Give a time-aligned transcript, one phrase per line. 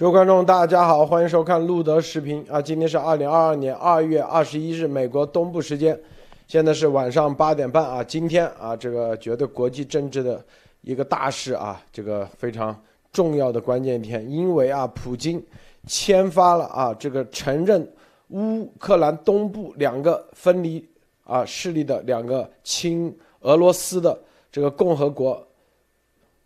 [0.00, 2.58] 各位观众，大家好，欢迎收看路德视频啊！
[2.58, 6.00] 今天是二零二二年二月二十一日，美国东部时间，
[6.48, 8.02] 现在是晚上八点半啊。
[8.02, 10.42] 今天啊，这个绝对国际政治的
[10.80, 12.74] 一个大事啊，这个非常
[13.12, 15.44] 重要的关键一天，因为啊，普京
[15.86, 17.86] 签发了啊，这个承认
[18.28, 20.82] 乌克兰东部两个分离
[21.24, 24.18] 啊势力的两个亲俄罗斯的
[24.50, 25.46] 这个共和国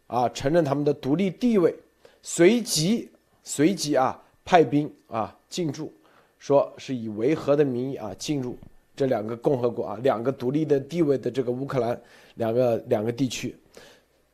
[0.09, 1.73] 啊，承认他们的独立地位，
[2.21, 3.09] 随即。
[3.45, 5.93] 随即啊，派兵啊进驻，
[6.39, 8.57] 说是以维和的名义啊进入
[8.97, 12.01] 这两个共和国啊两个独立的地位的这个乌克兰
[12.37, 13.55] 两个两个地区。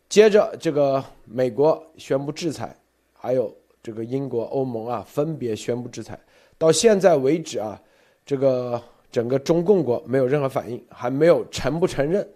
[0.08, 2.74] 接着，这个美国宣布制裁，
[3.12, 3.52] 还有
[3.82, 6.18] 这个英国、欧盟啊分别宣布制裁。
[6.56, 7.80] 到现在为止啊，
[8.24, 8.80] 这个
[9.10, 12.26] 整个中共国没有任何反应，还没有承不承认。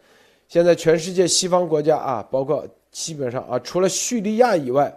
[0.49, 4.93] 现在全世界西方国家啊，包括基本上啊，除了叙利亚以外。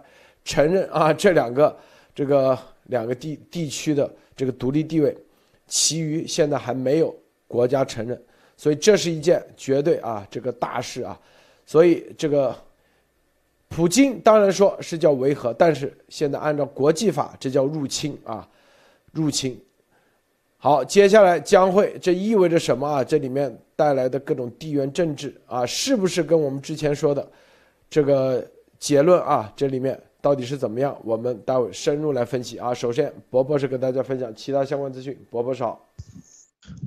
[0.48, 1.76] 承认啊，这两个
[2.14, 5.14] 这个两个地地区的这个独立地位，
[5.66, 7.14] 其余现在还没有
[7.46, 8.18] 国家承认，
[8.56, 11.20] 所以这是一件绝对啊这个大事啊，
[11.66, 12.56] 所以这个
[13.68, 18.48] 普京当然说是叫维和，但是现在按照国际法，这叫入侵啊，
[19.12, 19.60] 入侵。
[20.56, 23.04] 好，接下来将会这意味着什么啊？
[23.04, 27.30] 这里面带来的各种地缘政治啊，是不是跟我们之前说的
[27.90, 28.42] 这个
[28.78, 29.52] 结论啊？
[29.54, 30.00] 这里面。
[30.20, 30.96] 到底是怎么样？
[31.04, 32.74] 我们待会深入来分析啊。
[32.74, 35.16] 首先，伯伯是跟大家分享其他相关资讯。
[35.30, 35.80] 伯伯少。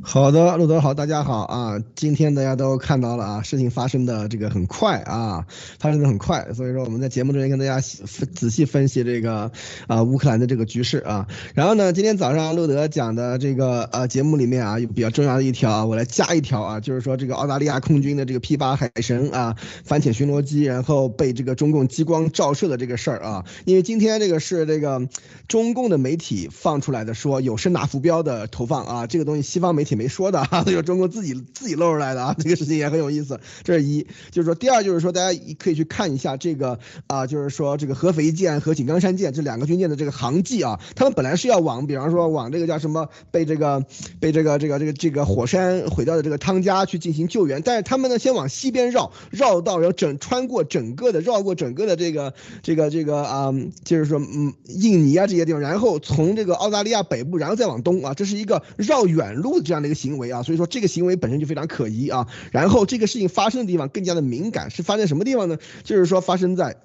[0.04, 1.80] 好的，路德好，大家好啊！
[1.96, 5.46] 今天大家都看到了啊，事情发生的这个很快啊，
[5.80, 9.52] 发生的很快，所以说我们在节目中间跟大家仔细分析这个
[9.88, 11.28] 啊乌克兰的这个局势啊。
[11.54, 25.08] 然后呢，今天早上路德讲的这个呃节目里面啊，有比较重要的一条啊，我来加一条啊，就是说这个澳大利亚空军的这个 P 八海神啊反潜巡逻机，然后被这个中共激光照射的这个事儿啊，因为今天这个是这个
[25.48, 29.71] 中共的媒体放出来的，说有声纳浮标的投放啊，这个东西西方。
[29.74, 33.40] 媒体没说的哈， 这个中国自己自己露出来的啊， 这个事情也很有意思。
[33.64, 36.78] 这是一，就是说，第二就是说，大家可以去看一下这个
[37.08, 43.86] 啊，就是说这个合肥舰和井冈山舰这两个军舰的这个航迹啊，他们本来是要往，比方说往这个叫什么被这个
[44.20, 52.34] 被这个这个这个这个火山毁掉的这个汤加去进行救援，但是他们呢先往西边绕，绕到然后整穿过整个的绕过整个的这个
[52.64, 53.54] 这个这个啊，
[53.84, 59.61] 就是说嗯印尼啊这些地方，然后从这个澳大利亚北部，然后再往东啊，这是一个绕远路。
[59.62, 62.28] 这样的一个行为啊，所以说这个行为本身就非常可疑啊。
[62.52, 65.58] 然后这个事情发生的地方更加的敏感，是发生什么地方呢？
[65.84, 66.78] 就是说发生在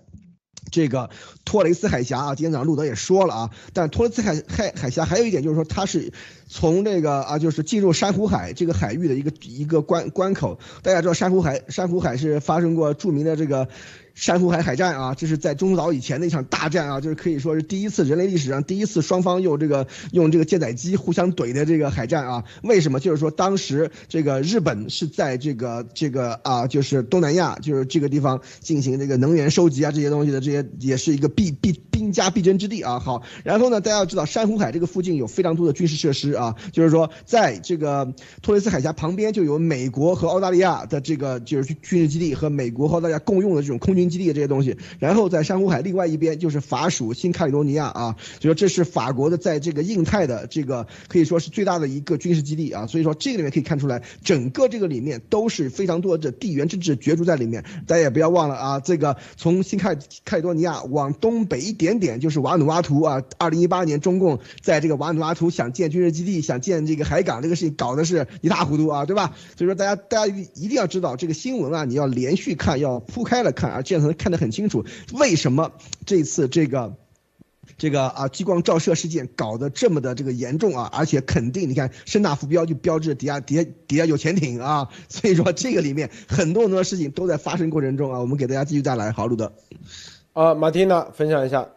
[0.70, 1.10] 这个
[1.44, 2.34] 托雷斯海峡啊。
[2.34, 6.12] 今天早上路德也说了啊，但托雷斯海海海峡还有一点就是说它是
[6.48, 10.58] 从这个啊，就是进入珊瑚海这个海域的一个一个关关口。
[10.82, 13.68] 大家知道珊瑚海珊瑚海是发生过著名的这个。
[14.16, 22.42] 珊瑚海海战啊，这是在中途岛以前的一场大战啊，就是可以说是第一次人类历史上第一次双方用这个用这个舰载机互相怼的这个海战啊。
[22.62, 22.98] 为什么？
[22.98, 32.98] 就是说当时这个日本是在这个这个啊，就是东南亚，就是这个地方进行这个能源收集啊这些东西的这些，也是一个必必兵家必争之地啊。
[32.98, 44.05] 好，然后呢，大家要知道珊瑚海这个附近有非常多的军事设施啊，就是说在这个托雷斯海峡旁边就有美国和澳大利亚的这个就是军事基地和美国和澳大利亚共用的这种空军。
[44.08, 57.64] 基地这些东西，然后在珊瑚海另外一边就是法属新卡里多尼亚啊，所以说这是法国的在这个印太的这个可以说是最大的一个军事基地啊，所以说这个里面可以看出来，整个这个里面都是非常多的地缘政治角逐在里面。
[57.86, 59.94] 大家也不要忘了啊，这个从新卡
[60.24, 69.34] 卡里多尼亚往东北一点点就是瓦努阿图啊，二零一八年中共在这个瓦努阿图想建军事基地，想建这个海港，这个事情搞的是一塌糊涂啊，对吧？
[69.56, 75.72] 所以说大家大家一定要知道这个新闻啊，你要连续看，要铺开了看啊，能看得很清楚，为什么
[76.04, 76.96] 这次这个
[77.76, 80.88] 这个啊激光照射事件搞得这么的这个严重啊？
[80.92, 88.20] 而且肯定，你看声纳浮标就标志底下底下底下有潜艇啊，所以说这个里面很多很多事情都在发生过程中啊。
[88.20, 89.52] 我们给大家继续带来，好，路德，
[90.32, 91.68] 啊，马蒂娜分享一下。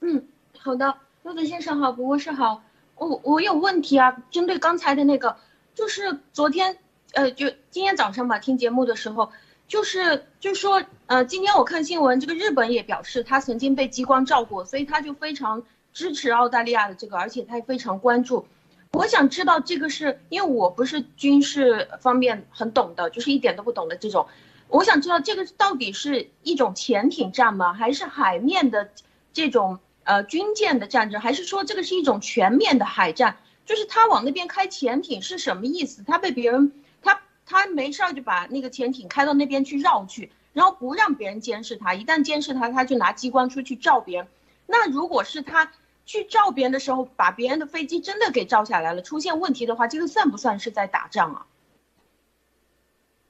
[0.00, 0.24] 嗯，
[0.58, 2.62] 好的，路德先生好，博士好，
[2.96, 5.36] 我我有问题啊，针对刚才的那个，
[5.74, 6.78] 就是昨天
[7.12, 9.30] 呃，就今天早上吧，听节目的时候。
[9.74, 18.46] 就是就说，呃，今天我看新闻，这个日本也表示他曾经被激光照过，所以他就非常支持澳大利亚的这个，而且他也非常关注。
[18.92, 24.28] 我想知道这个是因为我不是军事方面很懂的，就是一点都不懂的这种。
[24.68, 27.72] 我想知道这个到底是一种潜艇战吗？
[27.72, 28.90] 还是海面的
[29.32, 31.20] 这种呃军舰的战争？
[31.20, 33.38] 还是说这个是一种全面的海战？
[33.66, 36.04] 就是他往那边开潜艇是什么意思？
[36.06, 36.70] 他被别人。
[37.46, 44.28] 他没事儿就把那个潜艇开到那边去绕去，然后不让别人监视他，一旦监视他，他就拿激光出去照别人。
[44.66, 45.72] 那如果是他
[46.06, 51.46] 去照别人的时候，把别人的飞机真的给照下来了，出现问题的话，这个算不算是在打仗啊？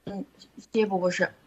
[0.05, 0.25] 嗯，
[0.71, 1.44] 谢博士，我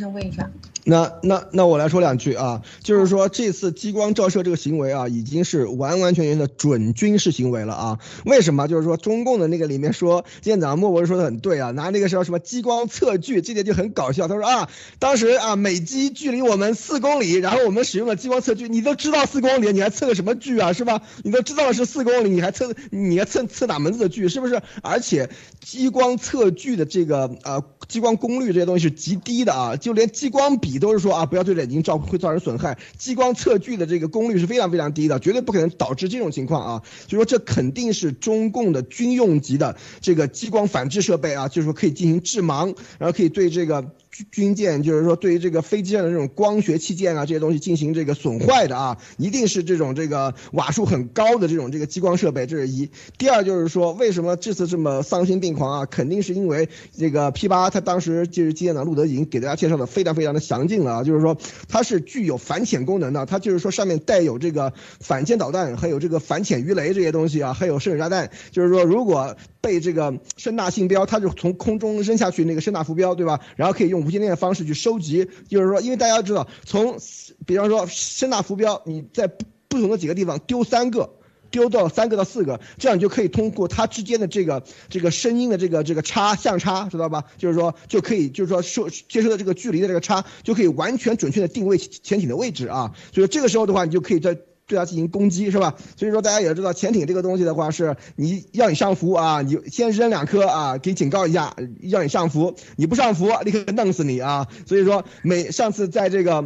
[0.00, 0.50] 想问一下。
[0.86, 7.98] 那那那我来说两句啊，就是说这次激光照射这个行为啊，已经是完完全全的准军事行为了啊。
[8.26, 8.68] 为什么？
[8.68, 14.28] 就是说中共的那个里面说，今天早上莫博士说的很对啊，拿那个叫什么激光测距，这点就很搞笑。
[14.28, 14.68] 他说啊，
[14.98, 20.74] 当时啊美机距离我们四公里，然后我们使用了激光测距，你都知道四公里，你还测个什么距啊？
[20.74, 21.00] 是吧？
[21.22, 24.28] 你都知道是四公里，你还测你还测测哪门子的距？
[24.28, 24.60] 是不是？
[24.82, 25.30] 而且
[25.62, 30.78] 激光测距的这个呃激光功率这些东西是极低的啊，就连激光笔。
[30.78, 32.76] 都是说啊，不要对眼睛照会造成损害。
[32.98, 36.82] 激光测距的这个功率是非常非常低的，绝对不可能导致这种情况啊。
[37.08, 43.92] 所以说这肯定是中共的军用级的这个激光反制设备啊，就是说可以进行致盲，然后可以对这个。
[44.30, 52.90] 军舰就是说，对于这个飞机上的这种光学器件啊，这些东西进行这个损坏的啊，一定是这种这个瓦数很高的这种这个激光设备，这是一。
[53.18, 55.86] 第二就是说，为什么这次这么丧心病狂啊？
[55.86, 61.36] 肯定是因为这个 P 八，它当时就是机舰长路德已经给大家介绍的非常非常的详尽了啊，就是说
[61.68, 69.36] 它是具有反潜功能的，它就是说上面带有这个反舰导弹，还有这个反潜鱼雷这些东西啊，还有深水炸弹，就是说如果。
[69.64, 73.40] 被这个声纳信标，它就从空中扔下去那个声纳浮标，对吧？
[73.56, 76.98] 然后可以用无线电的方式去收集，就是说，因为大家知道，从
[77.46, 81.14] 比方说声纳浮标，你在不同的几个地方丢三个，
[81.50, 87.24] 丢到三个到四个，这样你就可以通过它之间的这个这个声音的这个这个差相差，知道吧？
[87.38, 92.92] 就是说就可以就是说收接收的这个距离的这个差，就可以完全准确的定位潜艇的位置啊。
[93.14, 94.36] 所以这个时候的话，你就可以在。
[94.66, 95.74] 对它进行攻击是吧？
[95.96, 104.48] 所以说大家也知道，潜艇这个东西的话，是你要你上浮啊，你先扔两颗啊，给警告一下，要你上浮，你不上浮，立刻弄死你啊！
[104.66, 106.44] 所以说美上次在这个，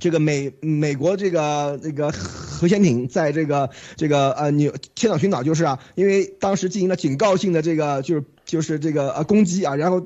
[0.00, 10.04] 这个美美国这个那个核潜艇在这个这个呃纽千岛群岛就是啊，因为当时进行了警告性的这个就是就是这个呃攻击啊，然后。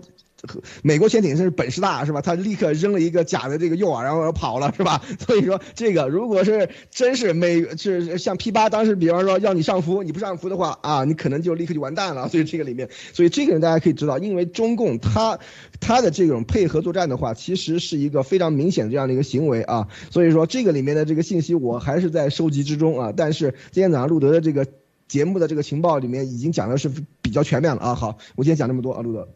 [0.83, 2.21] 美国潜艇是本事大是吧？
[2.21, 5.03] 他立刻扔了一个假的这个诱饵，然后跑了是吧？
[5.27, 12.29] 所以说这个如果是真是美是像 P 八当时，比方说要你上浮，你不上浮的话啊，你可能就立刻就完蛋了。
[12.29, 15.39] 所以这个里面，所以这个人大家可以知道，因为中共他
[15.81, 19.89] 他的这种配合作战的话，其实是一个非常明显的这样的一个行为啊。
[20.11, 23.13] 所以说这个里面的这个信息我还是在收集之中啊。
[23.15, 24.67] 但是今天早上路德的这个
[25.07, 26.91] 节目的这个情报里面已经讲的是
[27.21, 27.95] 比较全面了啊。
[27.95, 29.29] 好，我今天讲这么多啊，路德。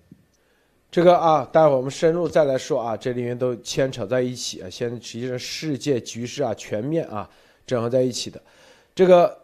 [0.94, 4.70] 这个啊，待会儿我们深入再来说啊，这里面都牵扯在一起啊。
[4.70, 7.28] 现在实际上世界局势啊，全面啊
[7.66, 8.40] 整合在一起的。
[8.94, 9.36] 这个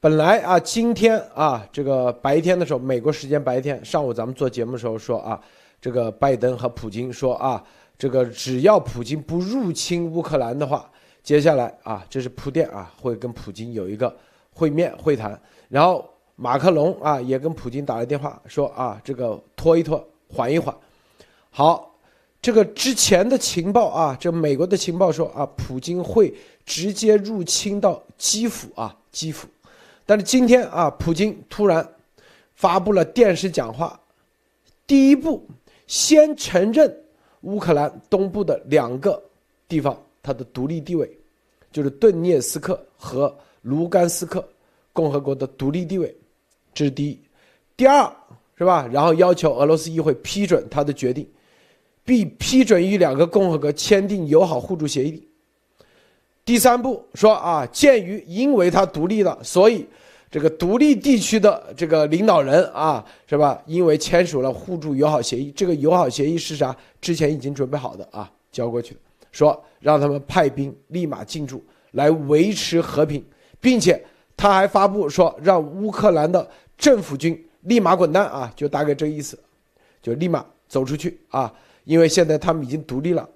[0.00, 5.38] 本来啊，今天啊，这个白天的时候，美国时间白天上午，咱们做节目的时候说啊，
[5.78, 7.62] 这个拜登和普京说啊，
[7.98, 10.90] 这个只要普京不入侵乌克兰的话，
[11.22, 14.16] 接下来啊，这是铺垫啊，会跟普京有一个
[14.54, 15.38] 会面会谈。
[15.68, 20.02] 然后马克龙啊，也跟普京打了电话说啊，这个拖一拖。
[20.34, 20.74] 缓一缓，
[21.50, 21.94] 好，
[22.40, 26.34] 这个之前的情报啊，这美国的情报说啊，普京会
[26.64, 29.46] 直接入侵到基辅啊，基辅。
[30.06, 31.86] 但是今天啊，普京突然
[32.54, 34.00] 发布了电视讲话，
[34.86, 35.46] 第一步
[35.86, 36.90] 先承认
[37.42, 39.22] 乌克兰东部的两个
[39.68, 41.14] 地方它的独立地位，
[41.70, 44.42] 就是顿涅斯克和卢甘斯克
[44.94, 46.16] 共和国的独立地位，
[46.72, 47.20] 这是第一。
[47.76, 48.10] 第二。
[48.62, 48.88] 是吧？
[48.92, 51.26] 然后要求俄罗斯议会批准他的决定，
[52.04, 55.28] 并批准与两个共和国签订友好互助协议。
[56.44, 59.84] 第三步说啊，鉴于因为他独立了，所以
[60.30, 63.60] 这个独立地区的这个领导人啊，是吧？
[63.66, 66.76] 因为签署了互助友好协议，这个友好协议是啥？
[67.00, 68.96] 之前已经准备好的啊，交过去。
[69.32, 71.60] 说让他们派兵立马进驻
[71.92, 73.24] 来维持和平，
[73.60, 74.00] 并且
[74.36, 77.44] 他还发布说让乌克兰的政府军。
[77.62, 78.52] 立马滚蛋啊！
[78.56, 79.38] 就大概这意思，
[80.02, 81.52] 就立马走出去啊！
[81.84, 83.28] 因为现在他们已经独立了，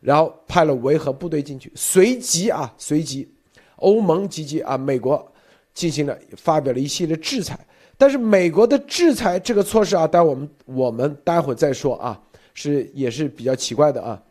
[0.00, 1.72] 然后派了维和部队进去。
[1.74, 3.28] 随即啊，随即，
[3.76, 5.30] 欧盟及其啊美国
[5.74, 7.58] 进行了发表了一系列制裁。
[7.96, 12.20] 但是美国的制裁这个措施啊，待我们我们待会再说啊，
[12.54, 14.22] 是也是比较奇怪的啊。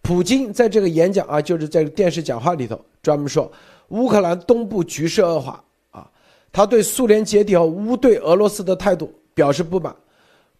[0.00, 3.50] 普京在这个演讲啊，就是在电视讲话里头专门说，
[3.88, 5.62] 乌克兰东部局势恶化。
[6.52, 9.94] 他对苏联解体和乌对俄罗斯的态度表示不满。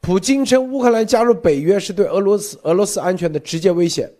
[0.00, 4.10] 普京称乌克兰加入北约是对俄罗斯俄罗斯安全的直接威胁。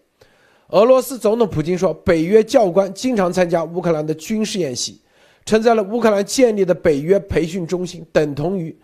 [0.69, 5.01] 俄罗斯总统普京说，北约教官经常参加乌克兰的军事演习，
[5.45, 8.75] 称赞了乌克兰建立的北约培训中心等同于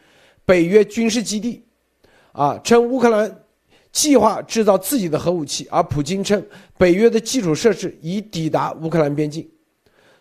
[0.45, 1.63] 北约军事基地。
[2.33, 3.45] 啊，称乌克兰
[3.91, 6.45] 计划制造自己的核武器，而普京称
[6.77, 9.49] 北约的基础设施已抵达乌克兰边境，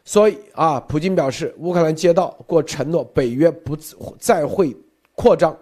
[0.07, 3.75] 所以啊，普京表示乌克兰接到过承诺，北约不
[4.17, 4.73] 再会
[5.15, 5.53] 扩张。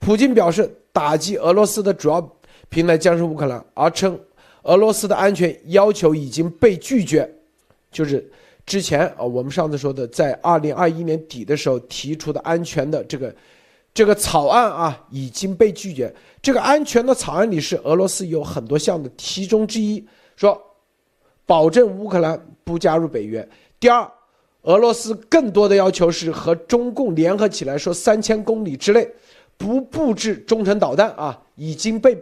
[0.00, 2.20] 普京表示，打击俄罗斯的主要
[2.68, 4.18] 平台将是乌克兰，而称
[4.64, 7.32] 俄罗斯的安全要求已经被拒绝，
[7.92, 8.28] 就是
[8.66, 13.32] 之前啊，我们上次说的，在二零二一年底的时候提出的安全的这个。
[13.94, 16.14] 这个草案啊已经被拒绝。
[16.42, 20.60] 这个安全的草案里是俄罗斯有很多项的其中之一，说
[21.46, 23.48] 保证乌克兰不加入北约。
[23.78, 24.10] 第二，
[24.62, 29.08] 俄罗斯更多的要求是和中共联合起来，说三千公里之内
[29.56, 32.16] 不布置中程导弹啊，已经被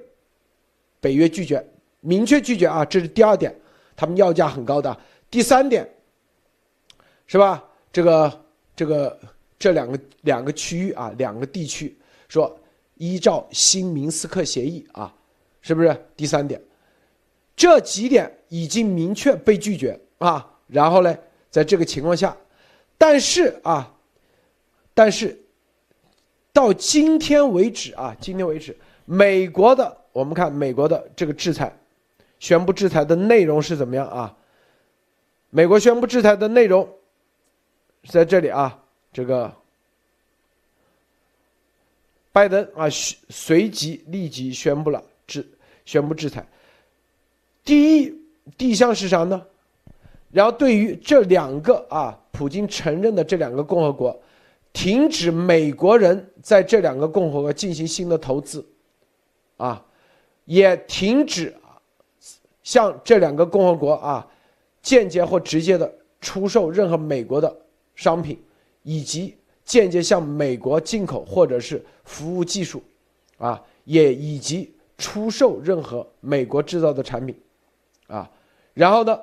[1.00, 1.64] 北约拒绝，
[2.00, 2.84] 明确拒绝啊。
[2.84, 3.54] 这是第二点，
[3.96, 4.96] 他们要价很高的。
[5.30, 5.88] 第三点，
[7.26, 7.64] 是吧？
[7.92, 8.44] 这个
[8.74, 9.18] 这个。
[9.56, 11.96] 这两个两个区域啊，两个地区
[12.28, 12.54] 说
[12.96, 15.10] 依照新明斯克协议啊，
[15.62, 15.96] 是不是？
[16.14, 16.60] 第三点，
[17.56, 20.44] 这几点已经明确被拒绝啊。
[20.66, 21.16] 然后呢，
[21.54, 22.36] 在这个情况下，
[22.98, 23.94] 但是啊，
[24.92, 25.40] 但是
[26.52, 31.72] 到今天为止啊，今天为止，美国的我们看美国的这个制裁，
[32.40, 34.36] 宣布制裁的内容是怎么样啊？
[35.50, 36.92] 美国宣布制裁的内容
[38.08, 38.80] 在这里啊。
[39.12, 39.54] 这个
[42.32, 45.46] 拜登啊，随即立即宣布了制，
[45.84, 46.44] 宣布制裁。
[47.64, 48.12] 第一
[48.58, 49.46] 第一项是啥呢？
[50.34, 54.20] 然后对于这两个啊，普京承认的这两个共和国，
[54.72, 58.66] 停止美国人在这两个共和国进行新的投资，
[59.56, 59.80] 啊，
[60.44, 61.54] 也停止
[62.64, 64.26] 向这两个共和国啊，
[64.82, 67.56] 间接或直接的出售任何美国的
[67.94, 68.36] 商品。
[68.86, 72.82] 以及间接向美国进口或者是服务技术，
[73.38, 77.34] 啊，也以及出售任何美国制造的产品，
[78.08, 78.30] 啊，
[78.74, 79.18] 然后呢，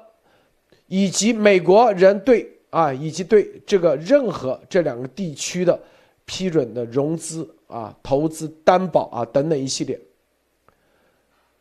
[0.94, 5.80] 以及美国人对啊，以及对这个任何这两个地区的
[6.26, 9.98] 批准的融资啊、投资担保啊等等一系列，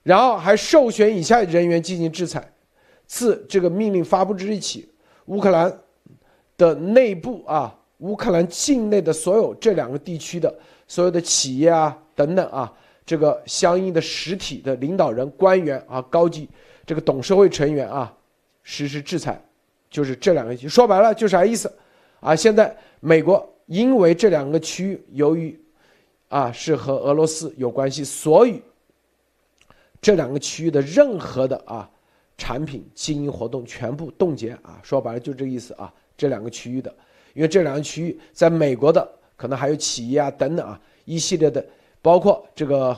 [0.02, 2.52] 然后还授权以下人员进行制裁。
[3.06, 4.88] 自这个命令发布之日起，
[5.26, 5.80] 乌克兰
[6.56, 7.76] 的内部啊。
[7.98, 10.52] 乌克兰境内的所有这两个地区的
[10.88, 12.72] 所有的企业啊等等啊，
[13.06, 16.48] 这个相应的实体的领导人、官员啊、高级
[16.86, 18.10] 这个董事会成员啊，
[18.72, 19.42] 实施制裁，
[19.90, 20.68] 就是这两个区。
[20.68, 21.68] 说白了就啥意思
[22.20, 22.36] 啊？
[22.36, 25.60] 现在美国因为这两个区域由于
[26.28, 28.62] 啊是和俄罗斯有关系，所以
[30.00, 31.90] 这两个区域的任何的啊
[32.38, 34.78] 产品经营活动全部冻结啊。
[34.84, 36.94] 说白了就这个意思啊，这两个区域的。
[37.34, 41.64] 因为这两个区域在美国的可能还有企业啊等等啊一系列的，
[42.00, 42.96] 包括这个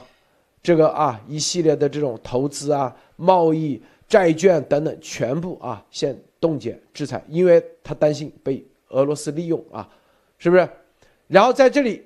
[0.62, 9.88] 这个啊一系列的这种投资啊贸易债券等等全部啊先冻结制裁，因为他担心被俄罗斯利用啊，
[10.36, 10.68] 是不是？
[11.28, 12.04] 然后在这里，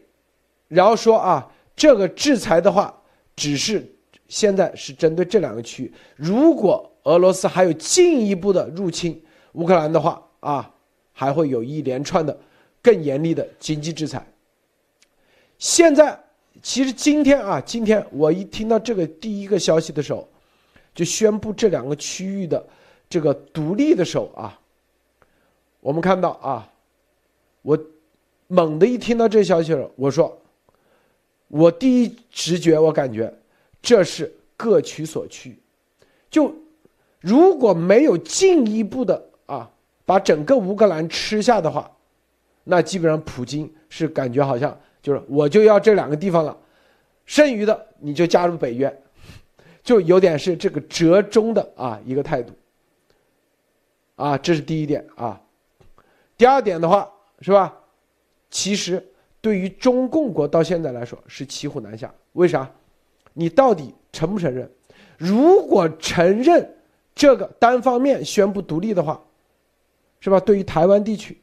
[0.68, 3.02] 然后说啊这个制裁的话
[3.34, 3.84] 只是
[4.28, 9.20] 现在是针对这两个区域，如果俄罗斯还有进一步的入侵
[9.54, 10.72] 乌克兰的话啊。
[11.18, 12.38] 还会有一连串的
[12.82, 14.22] 更严厉的经济制裁。
[15.56, 16.14] 现在
[16.60, 20.28] 其实今天啊，今天我一听到这个第一个消息的时候，
[20.96, 22.66] 就宣布这两个区域的
[23.08, 24.58] 这个独立的时候啊，
[25.78, 26.68] 我们看到啊，
[27.62, 27.78] 我
[28.48, 30.36] 猛地一听到这消息了，我说，
[31.46, 33.32] 我第一直觉我感觉
[33.80, 35.56] 这是各取所需，
[36.28, 36.52] 就
[37.20, 39.70] 如果没有进一步的啊。
[40.08, 41.90] 把整个乌克兰吃下的话，
[42.62, 46.56] 那基本上普京是感觉好像就是我就要这两个地方了，
[47.24, 49.02] 剩余的你就加入北约，
[49.86, 52.52] 就有点是这个折中的啊一个态度。
[54.16, 55.40] 啊，这是第一点啊。
[56.36, 57.08] 第二点的话
[57.40, 57.74] 是吧？
[58.50, 59.02] 其实
[59.40, 62.68] 对于中共国到现在来说是骑虎难下，为啥？
[63.32, 64.68] 你到底承不承认？
[65.16, 66.76] 如果承认
[67.14, 69.22] 这个单方面宣布独立的话。
[70.18, 70.40] 是吧？
[70.40, 71.38] 对于台湾地区，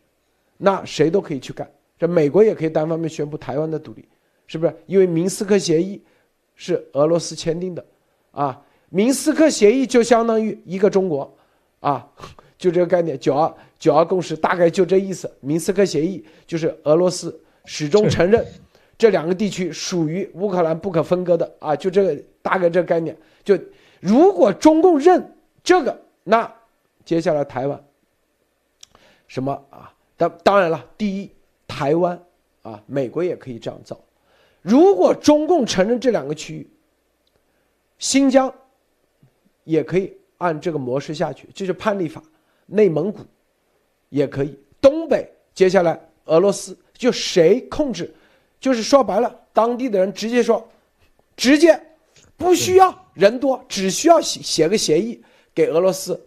[0.57, 1.71] 那谁都可以去干。
[1.97, 4.03] 这美国也可以单方面宣布台湾的独立，
[4.45, 4.75] 是不是？
[4.87, 6.03] 因为明斯克协议
[6.55, 7.85] 是俄罗斯签订的，
[8.33, 11.33] 啊，明斯克协议就相当于一个中国，
[11.79, 12.05] 啊，
[12.57, 13.17] 就这个概念。
[13.17, 15.31] 九二九二共识大概就这意思。
[15.39, 18.45] 明斯克协议就是俄罗斯始终承认
[18.97, 23.15] 这两个地区属于乌克兰不可分割的，啊，就这个大概这个概念。
[23.43, 23.57] 就
[23.99, 26.51] 如果中共认这个，那
[27.05, 27.83] 接下来台湾。
[29.27, 29.93] 什么啊？
[30.17, 31.31] 当当然了，第一，
[31.67, 32.19] 台湾
[32.61, 33.99] 啊，美国也可以这样造。
[34.61, 36.69] 如果中共承认这两个区域，
[38.03, 38.53] 新疆
[39.63, 42.21] 也可以按这个模式下去，这是判例法。
[42.65, 43.21] 内蒙古
[44.09, 48.13] 也可以，东北接下来俄罗斯就谁控制，
[48.59, 50.69] 就是说白了，当地的人直接说，
[51.37, 51.81] 直接
[52.35, 55.23] 不需要人多，只需要写写个协议
[55.55, 56.19] 给俄罗斯，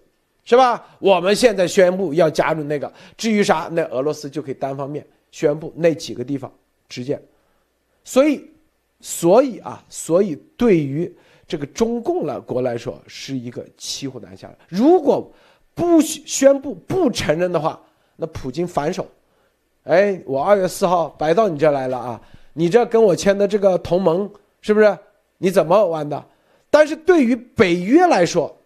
[0.46, 0.96] 是吧？
[0.98, 6.50] 我们现在宣布要加入那个，至于啥，那俄罗斯就可以单方面宣布那几个地方
[6.88, 7.20] 直接。
[8.02, 8.50] 所以，
[9.02, 11.14] 所以啊，所以对于
[11.46, 14.52] 这个中共了国来说，是一个骑虎难下。
[14.68, 15.32] 如果
[15.74, 17.80] 不宣布不承认的话，
[18.16, 19.06] 那普京反手，
[19.84, 22.20] 哎，我二月四号白到你这来了啊！
[22.54, 24.28] 你这跟我签的这个同盟
[24.60, 24.98] 是不是？
[25.38, 26.24] 你怎么玩的？
[26.70, 28.56] 但是对于北约来说，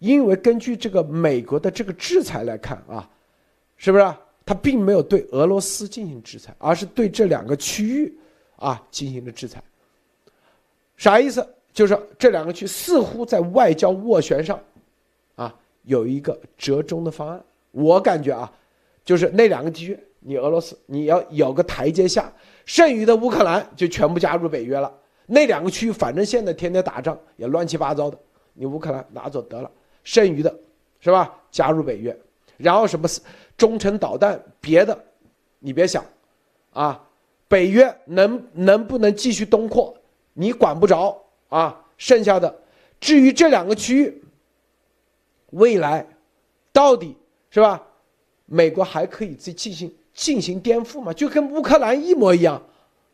[0.00, 3.08] 因为根据这个美国的这个制裁来看啊，
[3.76, 4.14] 是不是？
[4.44, 8.18] 他并没有对俄罗斯进行制裁，而是对这两个区域
[8.56, 9.62] 啊进行了制裁。
[10.96, 11.46] 啥意思？
[11.76, 14.58] 就是这两个区似乎在外交斡旋上。
[15.34, 18.50] 啊有一个折中的方案，我感觉啊，
[19.04, 22.32] 就是那两个地区，你俄罗斯你要有个台阶下，
[22.64, 24.90] 剩余的乌克兰就全部加入北约了。
[25.26, 28.18] 那两个区域反正现在天天打仗也乱七八糟的，
[28.54, 29.70] 你乌克兰拿走得了，
[30.02, 30.52] 剩余的，
[30.98, 31.38] 是吧？
[31.50, 32.18] 加入北约，
[32.56, 33.06] 然后什么
[33.58, 34.98] 中程导弹别的，
[35.58, 36.02] 你别想，
[36.72, 37.06] 啊，
[37.46, 39.94] 北约能能不能继续东扩，
[40.32, 41.82] 你管不着啊。
[41.98, 42.62] 剩下的，
[43.00, 44.22] 至于这两个区域。
[45.50, 46.06] 未来，
[46.72, 47.16] 到底
[47.50, 47.82] 是吧？
[48.44, 51.12] 美国还可以再进行进行颠覆吗？
[51.12, 52.62] 就跟乌克兰一模一样，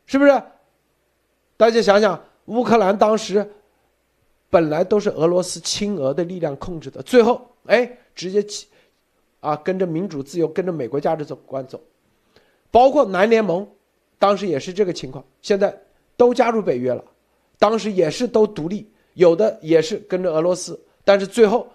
[0.07, 0.43] 是不是？
[1.57, 3.49] 大家想想，乌克兰当时
[4.51, 8.67] 本来都是俄罗斯亲俄的力量控制的，最后哎，直接起
[9.41, 11.81] 啊，跟着民主自由，跟着美国价值走观走。
[12.71, 13.69] 包括南联盟，
[14.19, 15.79] 当时也是这个情况，现在
[16.17, 17.05] 都加入北约了，
[17.59, 21.67] 当时也是都独立，有的也是跟着俄罗斯，但是最后。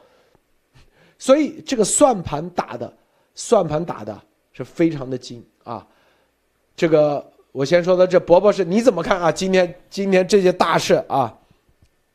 [1.20, 2.94] 所以这个算盘打的，
[3.34, 4.22] 算盘打的
[4.54, 5.84] 是非常的精啊！
[6.76, 9.32] 这个我先说的这伯伯是你怎么看啊？
[9.32, 11.36] 今天今天这些大事啊？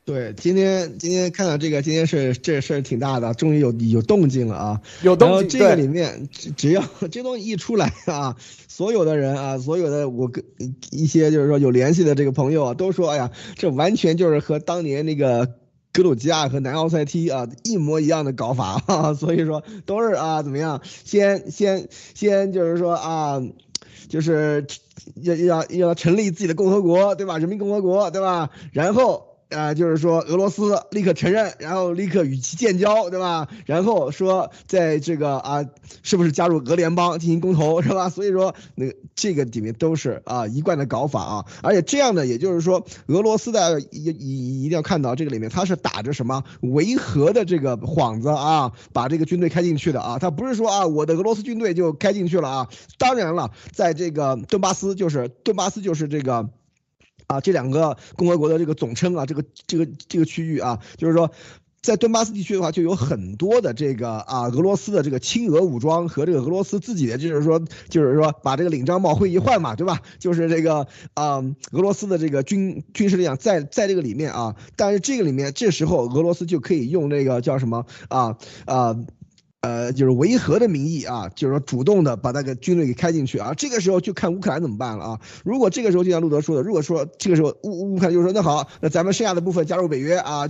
[0.05, 4.81] 对，今天今天看到这个，今天是这事儿挺大的，终于有有动静了啊！
[5.03, 5.49] 有动静。
[5.49, 8.37] 这个里面只只要这东西一出来啊，
[8.67, 10.45] 所有的人啊，所有的我跟
[10.91, 15.55] 一些就是说有联系的这个朋友啊，都说哎呀，这完全就是和当年那个。
[15.95, 20.81] 格鲁吉亚和南奥塞梯啊，一模一样的搞法， 所以说都是啊，怎么样？
[21.05, 23.43] 先先先就是说啊，
[24.09, 24.67] 就是
[25.17, 27.37] 要要要成立自己的共和国，对吧？
[27.37, 28.49] 人民共和国，对吧？
[28.73, 29.32] 然后。
[29.53, 33.49] 啊，就是说俄罗斯立刻承认，然后立刻与其建交，对吧？
[33.67, 35.65] 然后说在这个啊，
[36.03, 38.09] 是不是加入俄联邦进行公投，是吧？
[38.09, 56.49] 所以说那这个里面都是啊一贯的搞法啊，而且这样的，也就是说俄罗斯的一一一定要看到这个里面，他是打着什么维和的这个幌子啊，把这个军队开进去的啊，他不是说啊我的俄罗斯军队就开进去了啊，当然了，在这个顿巴斯就是顿巴斯就是这个。
[57.27, 61.31] 啊，这两个共和国的这个总称啊，这个这个这个区域啊，就是说，
[61.81, 70.01] 在顿巴斯地区的话，就有很多的这个啊，俄罗斯的这个亲俄武装和这个俄罗斯自己的，就是说，就是说把这个领章帽徽一换嘛，对吧？
[70.19, 78.97] 就是这个啊，俄罗斯的这个军军事力量在在这个里面啊，但是这个里面这时候俄罗斯就可以用那个叫什么啊啊。
[79.95, 85.21] 就是维和的名义啊，就是说主动的把那个军队给开进去啊，这个时候就看乌克兰怎么办了啊。
[85.45, 90.49] 如果这个时候就像路德说的，如果说这个时候乌乌克兰就说那好，那咱们剩下的部分加入北约啊，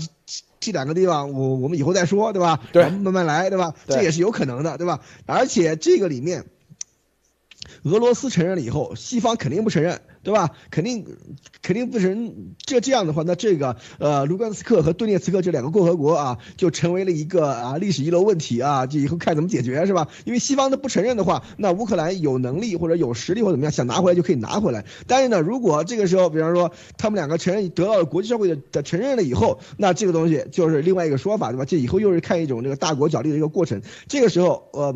[0.61, 2.61] 这两个地方我我们以后再说，对吧？
[2.72, 3.75] 对，慢慢来，对吧？
[3.87, 5.01] 这也是有可能的，对吧？
[5.27, 6.44] 而且这个里面。
[7.85, 10.51] 俄罗斯承认了以后，西方肯定不承认，对吧？
[10.71, 11.05] 肯定，
[11.63, 12.55] 肯定不成。
[12.59, 20.09] 这这样的话，那这个呃，卢甘斯克和顿涅茨克这两个共和国啊，就成为了一个啊历史遗留问题啊，就以后看怎么解决，是吧？
[20.25, 24.85] 因为西方的不承认的话，那乌克兰有能力或者有实力或怎么样，想拿回来就可以拿回来。
[25.07, 31.65] 但是呢，如果这个时候，比方说他们两个承认得到了国际社会的的承认了以后，那这个东西就是另外一个说法，对吧？
[31.65, 33.83] 这以后又是看一种这个大国角力的一个过程。
[34.09, 34.95] 这个时候，呃，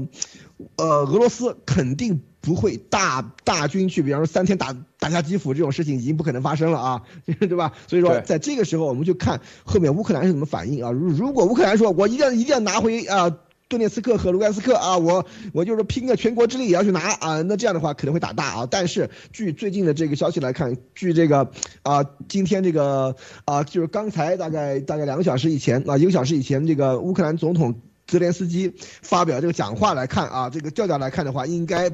[0.76, 2.22] 呃，俄罗斯肯定。
[2.46, 7.02] 不会大大军去，比方说三天打打下基辅这种事情已经不可能发生了啊，
[7.40, 7.72] 对吧？
[7.88, 10.92] 所以说在这个时候，我们就看后面乌克兰是怎么反应啊。
[10.92, 13.36] 如如果乌克兰说我一定要一定要拿回啊
[13.68, 18.68] 顿涅茨克和卢甘斯克啊，我我就是拼个全国之力也要去拿啊，那这样的话可能会打大啊。
[18.70, 21.50] 但是据最近的这个消息来看，据这个
[21.82, 27.74] 啊今天这个啊就是刚才大概大概两个小时以前啊一个小时以前，这个乌克兰总统。
[28.08, 31.90] 泽连斯基发表这个讲话来看啊，这个调调来看的话，应该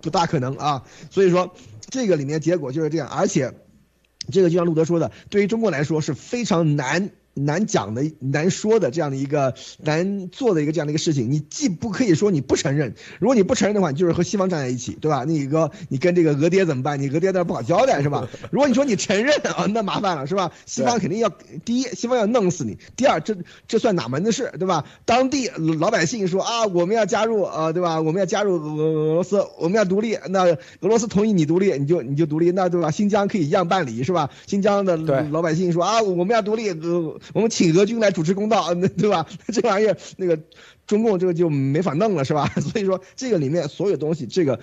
[0.00, 0.84] 不大可能啊。
[1.10, 1.54] 所以说，
[1.88, 3.54] 这个里面结果就是这样，而且
[4.32, 7.10] 这个就像路德说的，对于中国来说是非常难。
[7.36, 15.24] 难讲的、难说的这样的一个难做的一个这样的一个事情，你既不可以说你不承认，如果你不承认的话，你就是和西方站在一起，对吧？
[15.24, 17.00] 那个你跟这个俄爹怎么办？
[17.00, 18.26] 你俄爹那不好交代是吧？
[18.50, 20.50] 如果你说你承认啊，那麻烦了是吧？
[20.64, 21.30] 西方肯定要
[21.64, 23.36] 第一，西方要弄死你；第二，这
[23.68, 24.84] 这算哪门子事，对吧？
[25.04, 28.00] 当地老百姓说啊，我们要加入啊，对吧？
[28.00, 32.90] 我们要加入俄俄罗斯，我们要独立，那俄罗斯同意你独立，你就你就独立，那对吧？
[32.90, 34.30] 新疆可以一样办理是吧？
[34.46, 34.96] 新疆的
[35.30, 37.20] 老百姓说啊，我们要独立，呃。
[37.34, 39.26] 我们请俄军来主持公道，那 对吧？
[39.52, 40.38] 这玩意儿，那个
[40.86, 42.46] 中共这个就没法弄了，是吧？
[42.60, 44.60] 所以说，这个里面所有东西，这个。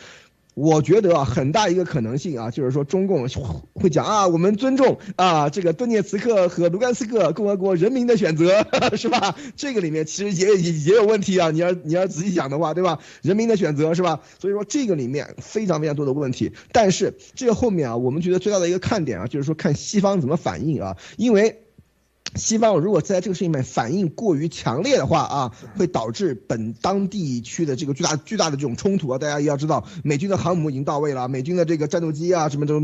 [0.55, 3.27] 我觉得啊，很大一个可能性啊，就是说中共
[3.73, 8.63] 会讲啊，我们尊重啊这个顿涅茨克和卢甘斯克共和国人民的选择，
[8.95, 9.35] 是吧？
[9.55, 12.99] 这个里面其实也也也有问题啊，你要你要仔细想的话，对吧？
[13.23, 14.19] 人民的选择是吧？
[14.39, 21.62] 所以说这个里面非常非常多的问题，但是这个后面啊，我们觉得最大的一个看点啊，就是说看西方怎么反应啊，因为。
[22.35, 29.17] 西方如果在这个事情里面反应过于强烈的话啊，会导致本当地区的这个巨大巨大的这种冲突啊。
[29.17, 32.81] 大家也要知道，美军的航母已经到位了，美军的这个战斗机啊什么都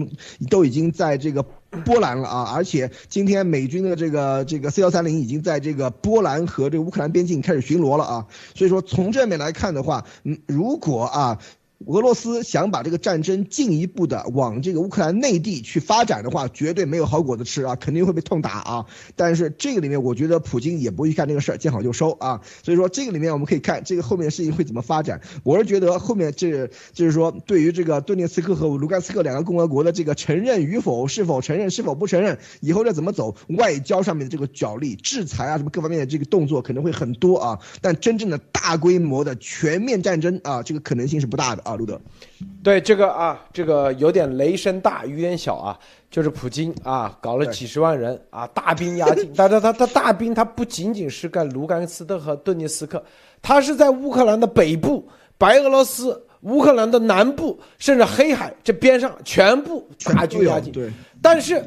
[0.49, 2.51] 都已经在这个波兰了啊。
[2.53, 8.27] 而且今天美军的这个这个 C 幺三零已经在这个波兰和这个乌克兰边境开始巡逻了啊。
[8.55, 11.39] 所以说从这面来看的话，嗯，如果啊。
[11.85, 18.85] 俄罗斯想把这个战争进一步的往这个乌克兰内地去发展的话，绝对没有好果子吃啊，肯定会被痛打啊。
[19.15, 22.41] 但是这个里面，我觉得普京也不会干这个事儿，见好就收啊。
[22.63, 25.21] 所以说这个里面我们可以看这个后面的事情会怎么发展。
[25.43, 37.59] 我是觉得后面这就是说对于这个顿涅茨克和卢甘斯克两个共和国的这个承认与否，是否承认，是否不承认，以后再怎么走，外交上面的这个角力、制裁啊什么各方面的这个动作可能会很多啊。
[37.79, 41.68] 但真正的大规模的全面战争啊，这个可能性是不大的。
[41.69, 41.99] 啊，路德，
[42.63, 45.77] 对这个啊，这个有点雷声大雨点小啊，
[46.09, 49.31] 就是普京啊，搞了几十万人啊，大兵压境。
[49.37, 53.03] 但他他他大兵，他不仅仅是在卢甘斯克和顿涅斯克，
[53.41, 60.71] 他是在乌克兰的北部、白俄罗斯、乌克兰的南部，甚至黑海这边上全部大军压境。
[60.71, 61.63] 对，但是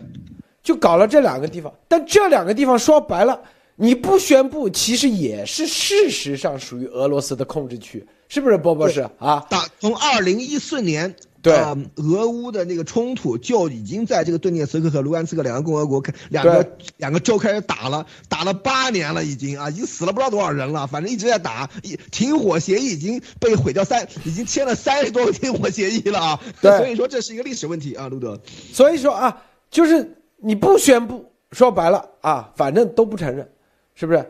[0.62, 3.41] 就搞了这两个地方，但这两个地方说白了，
[3.77, 8.05] 你不宣布，其实也是事实上属于俄罗斯的控制区。
[8.33, 9.47] 是不是波波是啊？
[9.51, 11.53] 打从二零一四年，对
[11.97, 16.66] 俄乌的那个冲突就已经在这个顿涅茨克和卢甘斯克两个共和国开两个
[16.97, 26.40] 两个州开始打了，打了八年了已经啊，已经死了不知道多少人了，反正一直在打，一停火协议已经被毁掉三，已经签了三十多个停火协议了啊。
[26.62, 28.40] 对， 所以说这是一个历史问题啊，路德。
[28.73, 33.47] 所以说啊，就是你不宣布，说白了啊，反正都不承认，
[33.95, 34.25] 是不是？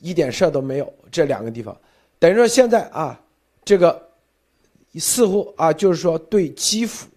[0.00, 1.76] 一点事儿都没有，这两个地方。
[2.20, 3.20] 等于说现在啊，
[3.64, 4.10] 这个
[4.94, 7.08] 似乎啊，就是说对基辅，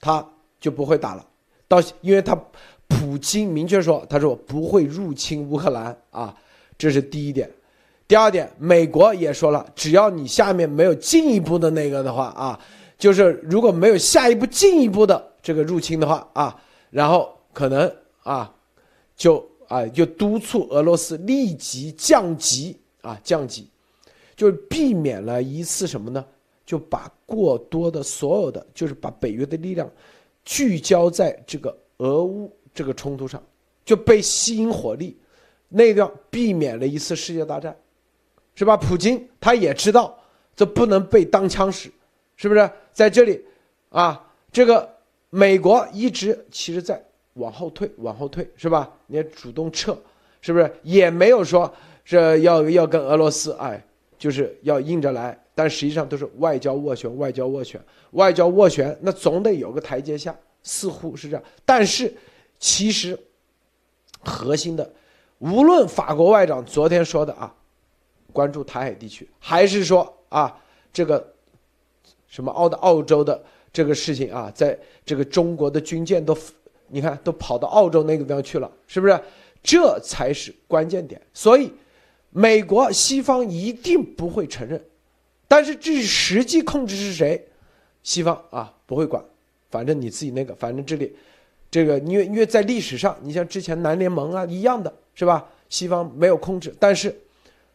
[0.00, 0.28] 他
[0.60, 1.24] 就不会打了。
[1.68, 2.36] 到因为他
[2.88, 6.36] 普京明确说，他说不会入侵乌克兰啊，
[6.76, 7.50] 这是第一点。
[8.08, 12.60] 第二点，美国也说了，只要你下面没有进一步的那个的话啊，
[12.98, 17.90] 就是如果没有下一步进一步的这个入侵的话啊，然后可能
[18.22, 18.52] 啊，
[19.16, 23.70] 就啊就督促俄罗斯立即降级啊降级。
[24.34, 26.24] 就避免了一次什么呢？
[26.64, 29.90] 就把过多的所有的，就是把北约的力量
[30.44, 33.42] 聚焦在这个俄乌这个冲突上，
[33.84, 35.18] 就被吸引火力，
[35.68, 37.76] 那个避免了一次世界大战，
[38.54, 38.76] 是吧？
[38.76, 40.16] 普京他也知道
[40.54, 41.90] 这不能被当枪使，
[42.36, 42.70] 是不是？
[42.92, 43.44] 在这里，
[43.88, 44.88] 啊，这个
[45.30, 48.88] 美国一直其实在往后退，往后退，是吧？
[49.08, 49.98] 你也主动撤，
[50.40, 50.72] 是不是？
[50.84, 51.70] 也没有说
[52.04, 53.84] 这要要跟俄罗斯哎。
[54.22, 60.32] 就是要硬着来，但实际上都是外交斡旋，外交斡旋，外交斡旋，那总得有个台阶下，
[60.62, 61.42] 似乎是这样。
[61.64, 62.14] 但是，
[62.60, 63.18] 其实
[64.20, 64.88] 核心的，
[65.40, 67.52] 无论法国外长昨天说的啊，
[68.32, 70.56] 关注台海地区，还是说啊
[70.92, 71.34] 这个
[72.28, 76.38] 什么澳的澳洲的这个事情啊，在这个中国的军舰都，
[76.86, 79.20] 你看都跑到澳洲那个地方去了，是不是？
[79.64, 81.20] 这才是关键点。
[81.34, 81.72] 所以。
[82.34, 84.82] 美国西方一定不会承认，
[85.46, 87.46] 但是至于实际控制是谁，
[88.02, 89.22] 西方啊不会管，
[89.70, 91.14] 反正你自己那个，反正这里，
[91.70, 95.46] 这个因为因为在历史上，你像之前南联盟啊一样的是吧？
[95.68, 97.14] 西方没有控制，但是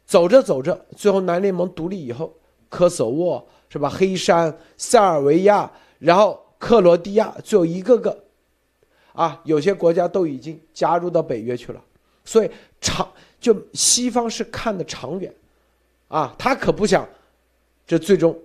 [0.08, 2.34] 走着走着，最后南联盟独立以后，
[2.68, 3.88] 科索沃是吧？
[3.88, 8.24] 黑山、塞尔维亚，然后克罗地亚，最后一个个，
[9.14, 11.84] 啊，有些国家都已经加入到北约去了，
[12.26, 12.50] 所以
[12.82, 13.08] 长。
[13.40, 15.34] 就西方是看的长远，
[16.08, 17.08] 啊，他可不想，
[17.86, 18.38] 这最终，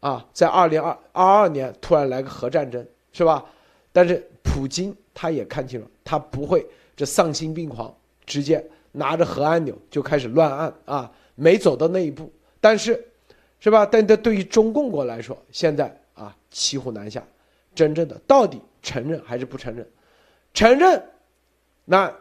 [0.00, 3.44] 啊，在二零二二二年突然来个核战争，是吧？
[3.92, 6.66] 但是普京他也看清楚，他不会
[6.96, 7.94] 这丧心病狂，
[8.26, 12.30] 直接拿着核按钮就开始乱按啊，没走到那一步。
[12.60, 13.06] 但是，
[13.60, 13.86] 是吧？
[13.86, 17.22] 但这对于中共国来说，现在啊骑虎难下，
[17.74, 19.88] 真正的到底承认还是不承认？
[20.52, 21.02] 承认，
[21.84, 22.12] 那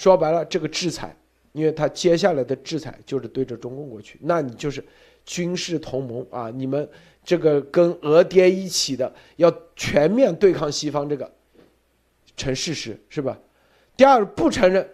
[0.00, 1.14] 说白了，这个制裁，
[1.52, 4.82] 因为他接下来的制裁就是对着中共国去，那你就是
[5.26, 6.88] 军事同盟啊，你们
[7.22, 11.30] 这个跟俄爹一起的，要全面对抗西方，这个
[12.34, 13.38] 成事实是吧？
[13.94, 14.88] 第二不承认，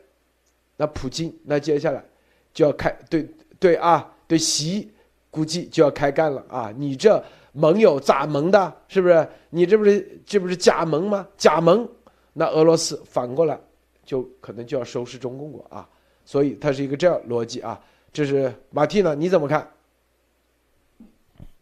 [0.77, 2.05] 那普京那接下来
[2.53, 3.25] 就要开对
[3.61, 4.13] 对啊。
[4.29, 4.91] 对习
[5.31, 6.75] 估计就要开干了啊！
[6.77, 8.77] 你这盟友咋盟的？
[8.89, 9.25] 是不是？
[9.51, 11.25] 你这不是这不是假盟吗？
[11.37, 11.89] 假盟，
[12.33, 13.57] 那俄罗斯反过来
[14.07, 15.87] 就可能就要收拾中共国啊！
[16.25, 17.79] 所以它是一个这样逻辑啊。
[18.13, 19.15] 这是马蒂呢？
[19.15, 19.71] 你怎么看？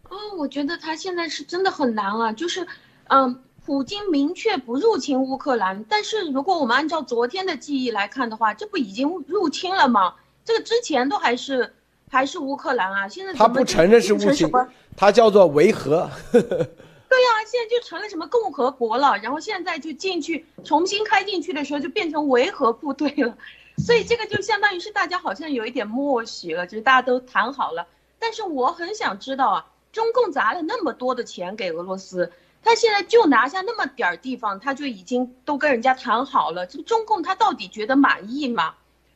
[0.09, 2.33] 哦，我觉得他现在是真的很难啊！
[2.33, 2.65] 就是，
[3.09, 10.15] 嗯，普京明确不入侵乌克兰，但是如果我们按照昨天的记忆来看的话，这不已经入侵了吗？
[10.45, 11.75] 这个之前都还是。
[12.11, 13.09] 还是乌克兰啊？
[13.09, 14.49] 现在他不承认是乌侵，
[14.97, 16.09] 他叫做维和。
[17.15, 23.39] 对呀，现在就成了什么共和国了，然后现在就进去重新开进去的时候就变成维和部队了，
[23.79, 27.87] 所以这个就相当于是大家好像有一点默许了，就是大家都谈好了。
[28.19, 32.33] 但是我很想知道啊，中共砸了那么多的钱给俄罗斯，
[32.65, 38.75] 他现在就拿下那么点儿地方，他就已经都跟人家谈好了，这个中共他到底觉得满意吗？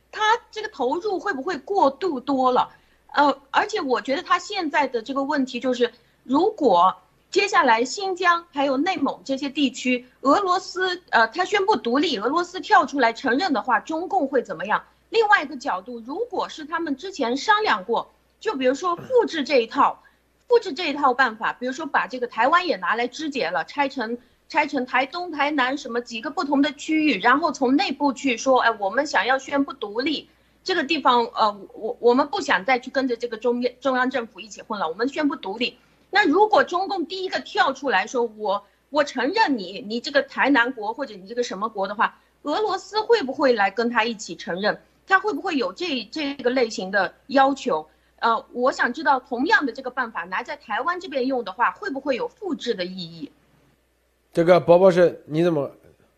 [0.09, 2.69] 他这个投入会不会过度多了？
[3.07, 5.91] 呃，而且我觉得他现在的这个问题就是，
[6.23, 6.95] 如果
[7.31, 14.83] 接下来新疆还有内蒙这些地区，俄罗斯呃他宣布独立，俄罗斯跳出来承认的话，中共会怎么样？
[15.09, 20.01] 另外一个角度，如果是他们之前商量过，就比如说复制这一套，
[20.47, 30.27] 复制这一套办法，比如说把这个台湾也拿来肢解了，拆成拆成台东、台南什么几个不同的区域，然后从内部去说，哎，我们想要宣布独立。
[30.63, 35.77] 这个地方，呃，我我们不想再去跟着这个中央中央政府一起混了，我们宣布独立。
[36.09, 44.81] 那如果中共第一个跳出来说，我我承认你，你这个台南国或者你这个什么国的话，俄罗斯会不会来跟他一起承认？
[45.07, 47.87] 他会不会有这这个类型的要求？
[48.19, 53.31] 呃，我想知道，同样的这个办法拿在台湾这边用的话，会不会有复制的意义？
[54.33, 55.71] 这个博博士，你怎么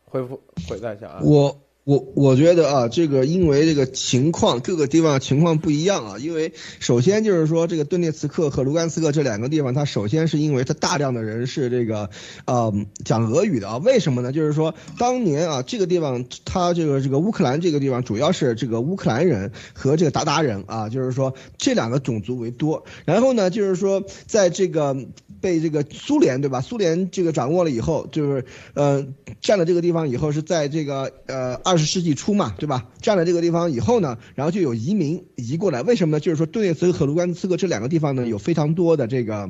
[0.06, 1.22] 回复回答一下啊？
[1.24, 1.56] 我。
[1.92, 6.18] 我我觉得啊，这个因为这个情况各个地方情况不一样啊。
[6.18, 12.10] 因为首先就是说，这个顿涅茨克和卢甘斯克这两个地方，它首先是因为它大量的人是这个，
[12.46, 12.74] 呃，
[13.04, 13.78] 讲俄语的啊。
[13.80, 14.32] 为什么呢？
[14.32, 22.86] 就是说当年啊，这个地方它这个这个乌克兰这个地方主要是这个乌克兰人和这个鞑靼人啊，就是说这两个种族为多。
[23.04, 24.96] 然后呢，就是说在这个
[25.42, 26.62] 被这个苏联对吧？
[26.62, 29.06] 苏联这个掌握了以后，就是呃
[29.42, 31.60] 占了这个地方以后，是在这个呃。
[31.64, 32.90] 二十世纪初嘛，对吧？
[33.02, 35.82] 占了这个地方以后呢，然后就有移民移过来。
[35.84, 36.20] 为什么呢？
[36.20, 39.50] 就是说顿涅茨克和卢甘斯克这两个地方呢，有非常多的这个。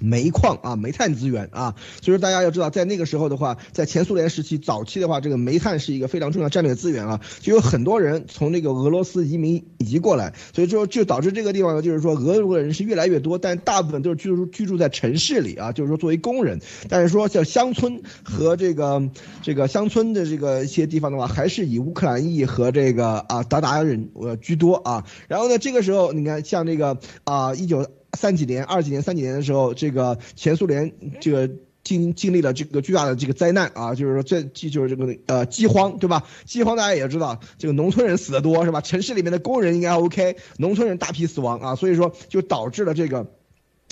[0.00, 19.02] 煤矿啊，煤炭资源啊，所以说大家要知道，在那个时候的话，在前苏联时期早期的话，这个煤炭是一个非常重要战略资源啊，就有很多人从那个俄罗斯移民移过来，所以说就导致这个地方呢，就是说俄国人是越来越多，但大部分都是居住居住在城市里啊，就是说作为工人，但是说像乡村和这个
[19.42, 27.86] 这个乡村的这个一些地方的话，还是以乌克兰裔和这个啊鞑靼人呃居多啊，然后呢，这个时候你看像这个啊一九。
[28.14, 31.50] 三几年、二几年、三几年的时候，这个前苏联这个
[31.82, 36.24] 经经历了这个巨大的这个灾难啊，就是说这就是这个呃饥荒，对吧？
[36.44, 38.80] 饥荒大家也知道，这个农村人死的多是吧？
[38.80, 43.26] 城市里面的工人应该 OK，农村人大批死亡啊，所以说就导致了这个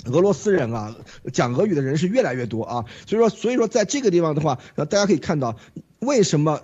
[0.05, 0.95] 俄罗斯人啊
[1.33, 5.57] 讲俄语的人是越来越多啊，所以说所以说在这个地方的话，大家可以看到
[5.99, 6.61] 为什么。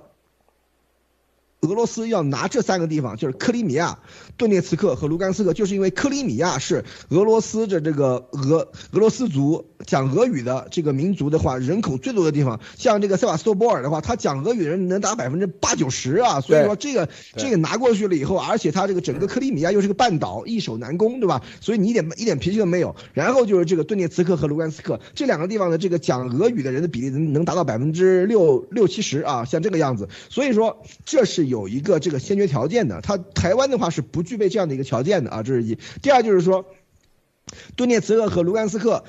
[1.62, 3.98] 俄罗斯要拿这三个地方，就是克里米亚、
[4.38, 8.60] 顿涅茨克和卢甘斯克，就是因为克里米亚是俄罗斯的这个俄
[8.92, 12.60] 俄罗斯族讲俄语的这个民族的话，人口最多的地方。
[12.78, 21.42] 像这个塞瓦斯托波尔的话，他讲俄语的人能达百分之八九十啊，所以说这个这个拿过去了以后，而且他这个整个克里米亚又是个半岛，易守难攻，对吧？
[21.60, 22.96] 所以你一点一点脾气都没有。
[23.14, 30.08] 然后就是这个顿涅茨克和卢甘斯克这两个地方的这个讲俄语的人的比例能能达到百分之六六七十啊，像这个样子。
[30.30, 31.47] 所以说这是。
[31.48, 35.78] 有一个这个先决条件的，它台湾的话是不具备这样的一个条件的啊，这是一。
[36.02, 36.66] 第二就是说，
[37.76, 39.04] 顿涅茨克和卢甘斯克。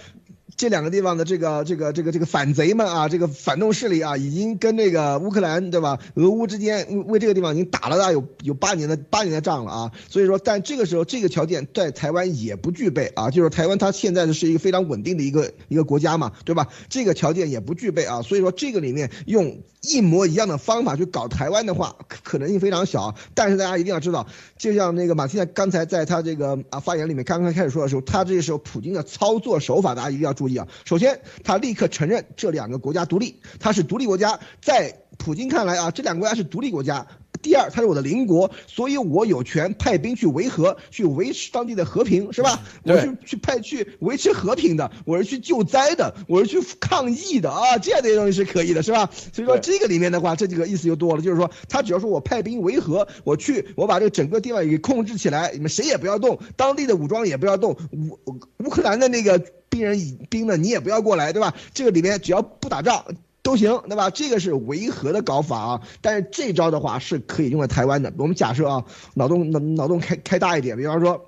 [0.58, 6.00] 这两个地方的这个这个这个这个反贼们啊，这个反动势力啊，已经跟这个乌克兰对吧？
[6.14, 9.92] 俄乌之间为这个地方已经打了大有有八年的八年的仗了啊。
[10.08, 16.66] 所以说，但这个时候这个条件在台湾也不具备啊，就是台湾它现在是一个非常稳定的一个一个国家嘛，对吧？
[16.88, 18.22] 这个条件也不具备啊。
[18.22, 21.94] 所以说这个里面用一模一样的方法去搞台湾的话，
[22.24, 23.14] 可能性非常小。
[23.32, 24.26] 但是大家一定要知道，
[24.58, 30.47] 就像那个马蒂娜刚才在他这个啊发言里面刚刚开始说的时候，他这个时候普京的操作手法大家一定要注意。
[30.84, 37.06] 首先，他立刻承认这两个国家独立，他是独立国家，在普京看来啊，这两个国家是独立国家。
[37.40, 42.60] 第二，他是我的邻国，所以我有权派兵去维和，去维持当地的和平，是吧？
[42.82, 49.08] 我是去派去维持和平的，我是去救灾的，我是去抗疫的啊，这样的东西是可以的，是吧？
[49.32, 58.18] 所以说这个里面的话，这几个意思就多了，就是说他只要说我派兵维和，我去，我把这个整个地方给控制起来，你们谁也不要动，当地的武装也不要动，乌
[58.64, 59.98] 乌克兰的那个兵人
[60.30, 61.54] 兵呢，你也不要过来，对吧？
[61.74, 63.04] 这个里面只要不打仗。
[63.40, 64.10] 都行，对吧？
[64.10, 68.12] 这个是维和的搞法啊，但是这招的话是可以用在台湾的。
[68.18, 71.24] 我们假设啊，脑洞脑脑洞开开大一点，比方说，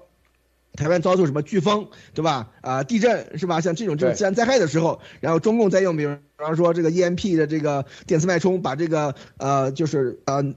[0.74, 2.50] 台湾遭受什么飓风，对吧？
[2.61, 3.62] 啊，地震是吧？
[3.62, 10.55] 像这种这种自然灾害的时候，然后中共再用，比比方说这个 EMP 的这个电磁脉冲，把这个呃，就是呃。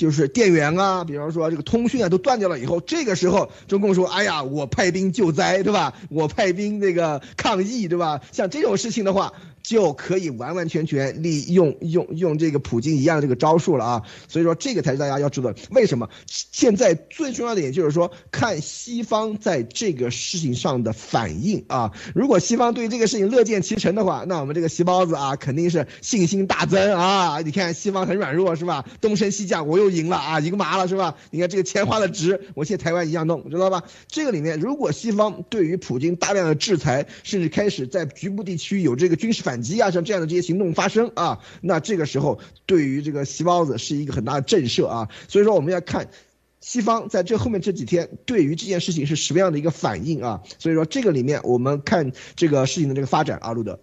[0.00, 5.92] 就是电源啊，比方说这个通讯啊都断掉了以后，这个时候中共说，哎呀，我派兵救灾，对吧？
[6.08, 8.22] 我派兵那个抗疫，对吧？
[8.32, 9.34] 像这种事情的话。
[9.62, 27.40] 就可以完完全全利用用用这个普京一样的这个招数了啊，所以说这个才是大家要知道为什么现在最重要的也就是说看西方在这个事情上的反应啊，如果西方对这个事情乐见其成的话，那我们这个细包子啊肯定是信心大增啊！
[27.40, 28.84] 你看西方很软弱是吧？
[29.00, 31.14] 东升西降，我又赢了啊，赢麻了是吧？
[31.30, 33.84] 你看这个钱花的值，我现在台湾一样弄，知道吧？
[34.08, 39.59] 这个里面如果西方对于普京大量的制裁，甚至开始在局部地区有这个军事反。
[39.60, 45.06] 反击啊，像这样的这些行动发生啊，那这个时候对于这个西包子是一个很大的震慑啊。
[45.28, 46.08] 所以说我们要看
[46.60, 50.40] 西方在这后面这几天对于这件事情是什么样的一个反应啊。
[50.58, 53.78] 所以说这个里面我们看这个事情的这个发展啊，路德，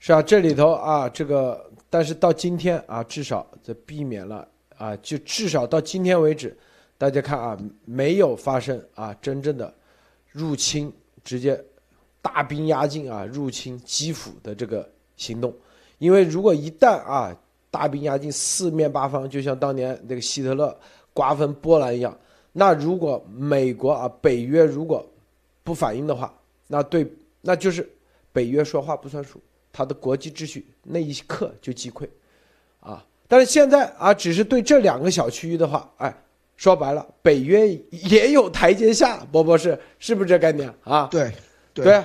[0.00, 6.58] 是啊，这里头啊，这个但是到今天啊，至少这避免了啊，就至少到今天为止，
[6.98, 9.72] 大家看啊，没有发生啊真正的
[10.32, 10.92] 入侵，
[11.22, 11.62] 直接。
[12.22, 15.52] 大兵压境啊，入侵基辅的这个行动，
[15.98, 17.36] 因为如果一旦啊
[17.70, 20.74] 大兵压境，四面八方就像当年那个希特勒
[21.12, 22.16] 瓜分波兰一样，
[22.52, 25.04] 那如果美国啊北约如果
[25.64, 26.32] 不反应的话，
[26.68, 27.06] 那对
[27.40, 27.88] 那就是
[28.32, 29.40] 北约说话不算数，
[29.72, 32.08] 他的国际秩序那一刻就击溃，
[32.80, 36.14] 啊，但是现在啊只是对这两个小区域的话，哎，
[36.56, 41.08] 说白了北约也有台阶下，波波是是不是这概念啊？
[41.10, 41.32] 对
[41.74, 41.84] 对。
[41.84, 42.04] 对，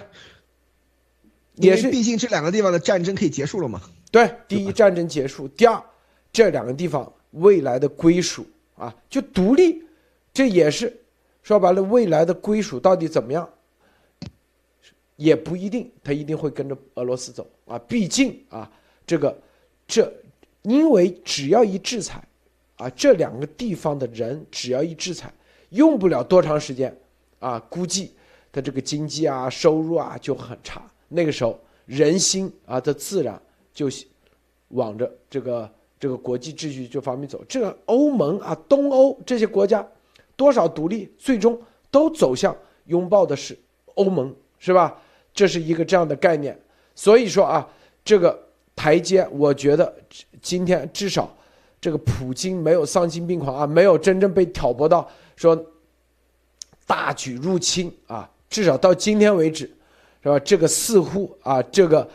[1.56, 3.82] 也是，毕竟这两个地方的战争可以结束了嘛。
[4.12, 5.84] 对，第一战争结束，第二，
[6.32, 8.46] 这两个地方未来的归属
[8.78, 9.84] 啊，就独立，
[10.32, 10.96] 这也是
[11.42, 13.50] 说白了，未来的归属到底怎么样，
[15.16, 17.80] 也不一定，他一定会跟着俄罗斯走啊。
[17.80, 18.72] 毕竟啊，
[19.08, 19.36] 这个
[19.88, 20.14] 这，
[20.62, 22.24] 因为只要一制裁，
[22.76, 25.34] 啊，这两个地方的人只要一制裁，
[25.70, 26.96] 用不了多长时间
[27.40, 28.14] 啊，估计。
[28.58, 30.82] 的这个经济啊，收入啊就很差。
[31.10, 33.40] 那个时候，人心啊，它自然
[33.72, 33.88] 就
[34.70, 37.44] 往着这个这个国际秩序这方面走。
[37.48, 39.88] 这个欧盟啊，东欧这些国家
[40.36, 41.60] 多少独立，最终
[41.92, 43.56] 都走向拥抱的是
[43.94, 45.00] 欧盟，是吧？
[45.34, 46.60] 这是一个这样的概念。
[46.96, 47.70] 所以说啊，
[48.04, 48.38] 这个
[48.76, 49.96] 台阶，我觉得
[50.42, 51.32] 今天至少
[51.80, 55.56] 这个普京没有丧心病狂啊，没有真正被挑拨到说
[56.88, 58.30] 大举入侵啊。
[58.50, 59.70] 至少到今天为止，
[60.24, 60.40] 是吧？
[60.40, 62.08] 这个似乎啊，这个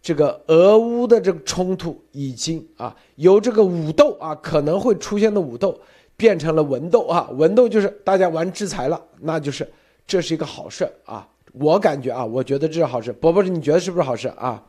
[0.00, 5.78] 这个俄乌的这个冲突已经啊，由这个武斗啊可能会出现的武斗，
[6.16, 7.28] 变成了文斗啊。
[7.32, 9.68] 文斗就是大家玩制裁了，那就是
[10.06, 11.26] 这是一个好事啊。
[11.52, 13.12] 我感觉啊，我觉得这是好事。
[13.12, 14.62] 伯伯，你觉得是不是好事啊？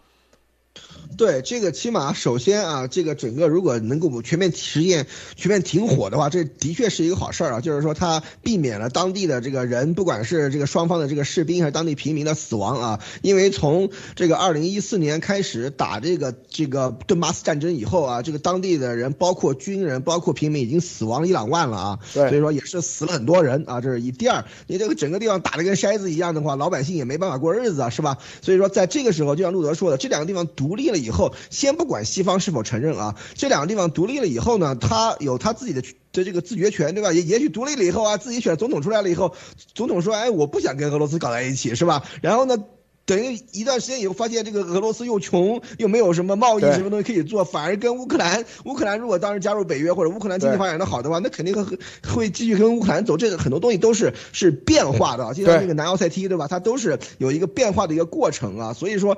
[1.17, 5.05] 对这个，起码首先啊，这个整个如果能够全面实验、
[5.35, 7.59] 全面停火的话，这的确是一个好事儿啊。
[7.59, 12.99] 就是说，它避免了当地的这个人，不管是这个双方的这个士兵还是当地平民的死亡啊。
[13.21, 21.99] 因为从这个二零一四年开始打这个这个顿巴斯战争以后啊，这个当地的人，包括军人、包括平民，已经死亡一两万了啊。
[22.13, 23.81] 所以说也是死了很多人啊。
[23.81, 24.09] 这是一。
[24.11, 28.17] 第二，你这个整个地方打得跟筛子一样的话，老百姓也没办法过日子啊，是吧？
[28.41, 30.97] 所以说，在这个时候，就像路德说的，这两个地方独立了。
[30.97, 35.81] 以后先不管西方是否承认啊，这两个地方独立了以后呢，他有他自己的
[36.11, 37.13] 的这个自决权，对吧？
[37.13, 39.33] 也也许独立了以后啊，自己选总统出来了以后，
[39.73, 42.03] 总统说，哎，我不想跟俄罗斯搞在一起，是吧？
[42.21, 42.57] 然后呢，
[43.05, 53.15] 等于一段时间以后，发现这个俄罗斯又穷，又没有什么贸易什么东西可以做，反而跟乌克兰，乌克兰如果当时加入北约或者乌克兰经济发展的好的话，那肯定会会继续跟乌克兰走。
[53.15, 56.47] 这个很多东西都是是变化的，就像那个南奥塞梯，对吧？
[56.47, 58.73] 它都是有一个变化的一个过程啊。
[58.73, 59.17] 所以说，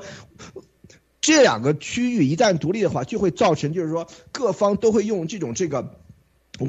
[1.21, 6.00] 这两个区域一旦独立的话，就会造成就是说各方都会用这种这个。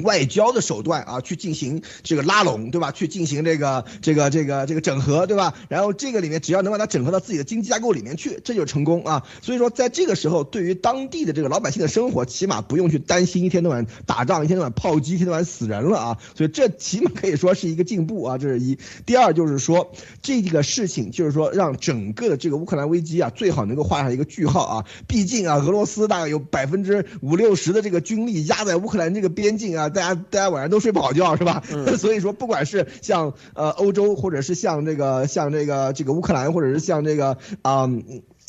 [0.01, 2.91] 外交的手段啊，去进行这个拉拢，对吧？
[2.91, 5.53] 去进行这个这个这个这个整合，对吧？
[5.69, 9.23] 然后这个里面只要能把它整合到自己的经济架构里面去，这就成功啊。
[9.41, 16.17] 所以说，在这个时候，对于当地的这个老百姓的生活，起码不用去担心一天到晚打仗，一天到晚炮击，一天到晚死人了啊。
[16.35, 18.37] 所以这起码可以说是一个进步啊。
[18.37, 18.77] 这是一。
[19.05, 19.91] 第二就是说，
[20.21, 24.85] 这个事情就是说，让整个的这个乌克兰危机啊，最好能够画上一个句号啊。
[25.07, 29.82] 毕竟啊，俄罗斯大概有百分之五六十的这个军力压在乌克兰这个边境啊。
[29.83, 31.61] 啊，大家大家晚上都睡不好觉是吧？
[31.97, 37.89] 所以说，不管是像呃欧洲，或者是像这个像这个这个乌克兰，或者是像这个啊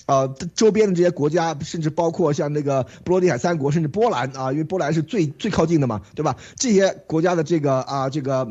[0.06, 6.36] 呃周边的这些国家，甚至包括像那个波罗的海三国，甚至波兰啊，因为波兰是最最靠近的嘛，对吧？
[6.56, 8.48] 这些国家的这个啊这个。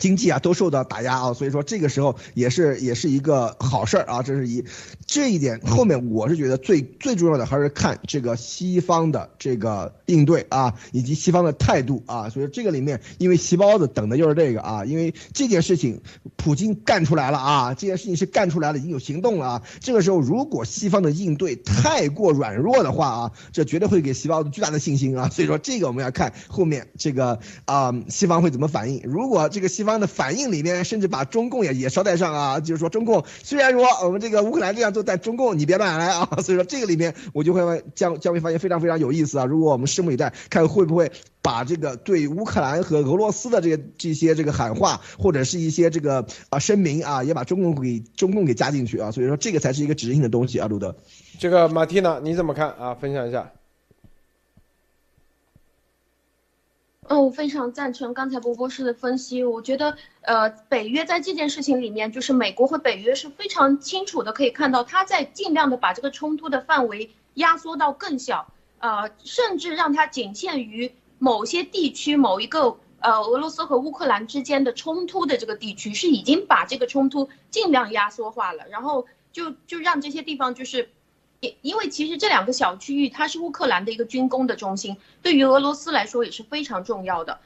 [0.00, 4.64] 经济啊都受到打压啊，所以说这个时候也是也是一个好事儿啊，这是一
[5.06, 16.00] 这一点后面我是觉得最最重要的还是看这个西方的这个应对啊，以及西方的态度啊，所以这个里面因为席包子等的就是这个啊，因为这件事情
[16.34, 29.75] 普京干出来了啊，这件事情是干出来了，已经有行动了啊，这个时候如果西方的应对太过软弱的话啊，这绝对会给席包子巨大的信心啊，所以说这个我们要看后面这个啊西方会怎么反应，如果这个。
[29.76, 36.26] 西方的反应里面，甚至把中共也也捎带上啊，就是说中共虽然说我们这个乌克兰这样做，但中共你别乱来啊。
[36.42, 39.44] 所以说这个里面我就会将将会发现非常非常有意思啊。
[39.44, 41.12] 如果我们拭目以待，看会不会
[41.42, 49.10] 把这个对乌克兰和俄罗斯的这个这些这个喊话，或者是一些这个啊声明啊，也把中共给中共给加进去啊。
[49.10, 50.96] 所以说这个才是一个指令性的东西啊，路德。
[51.38, 52.94] 这个马蒂娜你怎么看啊？
[52.94, 53.52] 分享一下。
[57.08, 59.44] 嗯，我非常赞成刚才波波士的分析。
[59.44, 80.90] 我觉得，呃，北约在这件事情里面，就是美国和北约是非常清楚的，可以看到他在尽量的把这个冲突的范围压缩到更小，呃，甚至让它仅限于某些地区、某一个呃俄罗斯和乌克兰之间的冲突的这个地区，是已经把这个冲突尽量压缩化了，然后就就让这些地方就是。
[81.40, 87.40] 因因为其实这两个小区域，它是乌克兰的一个军工的中心，对于俄罗斯来说也是非常重要的。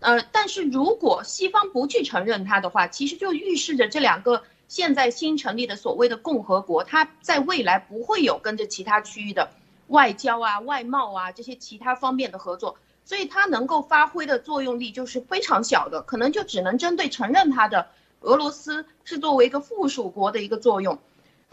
[0.00, 9.50] 呃，但是如果西方不去承认它的话，其实就预示着这两个现在新成立的所谓的共和国，它在未来不会有跟着其他区域的
[9.88, 17.88] 外交啊、外贸啊这些其他方面的合作，所以它能够发挥的作用力就是非常小的，可能就只能针对承认它的
[18.20, 20.98] 俄罗斯是作为一个附属国的一个作用。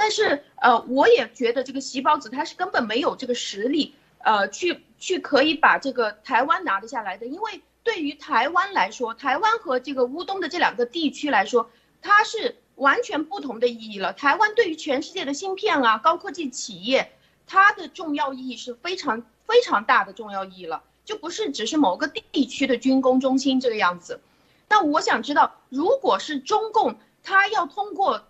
[0.03, 7.27] 但是，呃，我也觉得这个习包子他是根本没有这个实力，呃，去去可以把这个台湾拿得下来的。
[7.27, 11.69] 因为对于台湾来说，台湾和这个乌东的这两个地区来说，
[12.01, 14.11] 它是完全不同的意义了。
[14.13, 17.11] 台湾对于全世界的芯片啊、高科技企业，
[17.45, 24.19] 它的重要意义是非常非常大的重要意义了，就不是只是某个地区的军工中心这个样子。
[24.67, 28.25] 那我想知道，如果是中共，他要通过。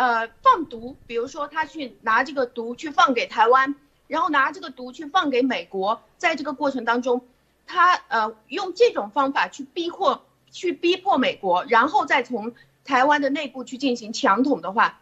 [0.00, 3.74] 呃，放毒，比如说他去拿这个毒去放给台湾，
[4.06, 7.20] 然后拿这个毒去放给美国，在这个过程当中，
[7.66, 15.00] 他呃用这种方法去逼迫，去逼迫美国，然后再从台湾的内部去进行强统的话，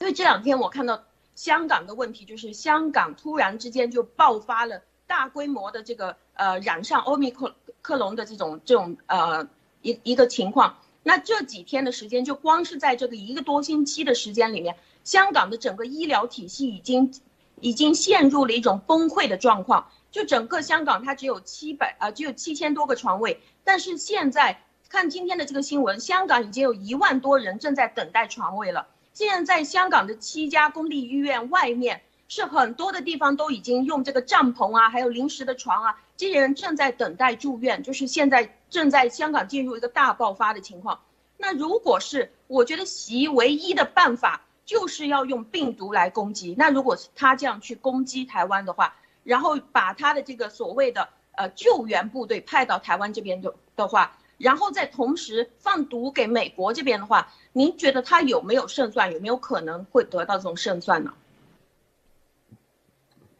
[0.00, 1.04] 因为这两天我看到
[1.36, 9.46] 香港的问题，就是香港突然之间就爆发了大规模的这个呃染上欧米克克隆的这种这种呃
[9.80, 10.76] 一一个情况。
[11.06, 14.74] 那这几天的时间，就光是在这个一个多星期的时间里面，
[15.04, 17.12] 香港的整个医疗体系已经，
[17.60, 19.90] 已经陷入了一种崩溃的状况。
[20.10, 23.42] 就整个香港，它只有七百啊，只有七千多个床位。
[23.64, 28.86] 但是现在看今天的这个新闻，香港已经有一万多人正在等待床位了。
[29.12, 38.56] 现在在香港的七家公立医院外面，是很多的地方都已经用这个帐篷啊，还有临时的床啊，这些人正在等待住院，就是现在。
[38.74, 41.00] 正在香港进入一个大爆发的情况，
[41.36, 59.12] 那如果是我觉得习唯一的办法就是要用病毒来攻击，那如果他这样去攻击台湾的话，然后把他的这个所谓的呃救援部队派到台湾这边的的话，然后再同时放毒给美国这边的话，您觉得他有没有胜算？
[59.12, 61.14] 有没有可能会得到这种胜算呢？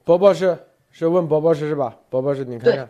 [0.05, 1.97] 伯博士是问伯博士是吧？
[2.09, 2.89] 伯博士，你看看。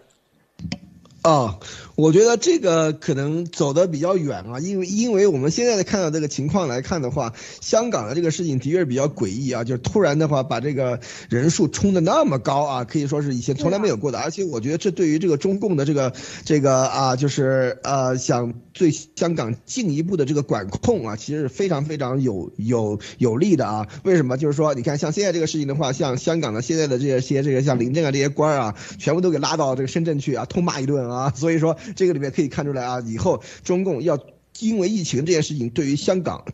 [1.24, 1.58] 啊，
[1.94, 11.00] 我觉得这个可能走的比较远啊，因为因为我们现在的看到这个情况来看的话，香港的这个事情的确是比较诡异啊，就是突然的话把这个
[11.30, 16.12] 人数冲的那么高啊，可以说是以前从来没有过的，而且我觉得这对于这个中共的这个
[16.44, 23.88] 这个啊，就是呃想对香港进一步的这个管控啊，其实是非常非常有有有利的啊。
[24.02, 24.36] 为什么？
[24.36, 31.13] 就是说你看像现在这个事情的话，像香港的现在的这些这个像林郑啊这些官啊，全部都给拉到这个深圳去啊，痛骂一顿啊。
[31.14, 34.18] 啊， 所以说这个里面可以看出来啊，以后中共要
[34.60, 36.44] 因为疫情这件事情对于香港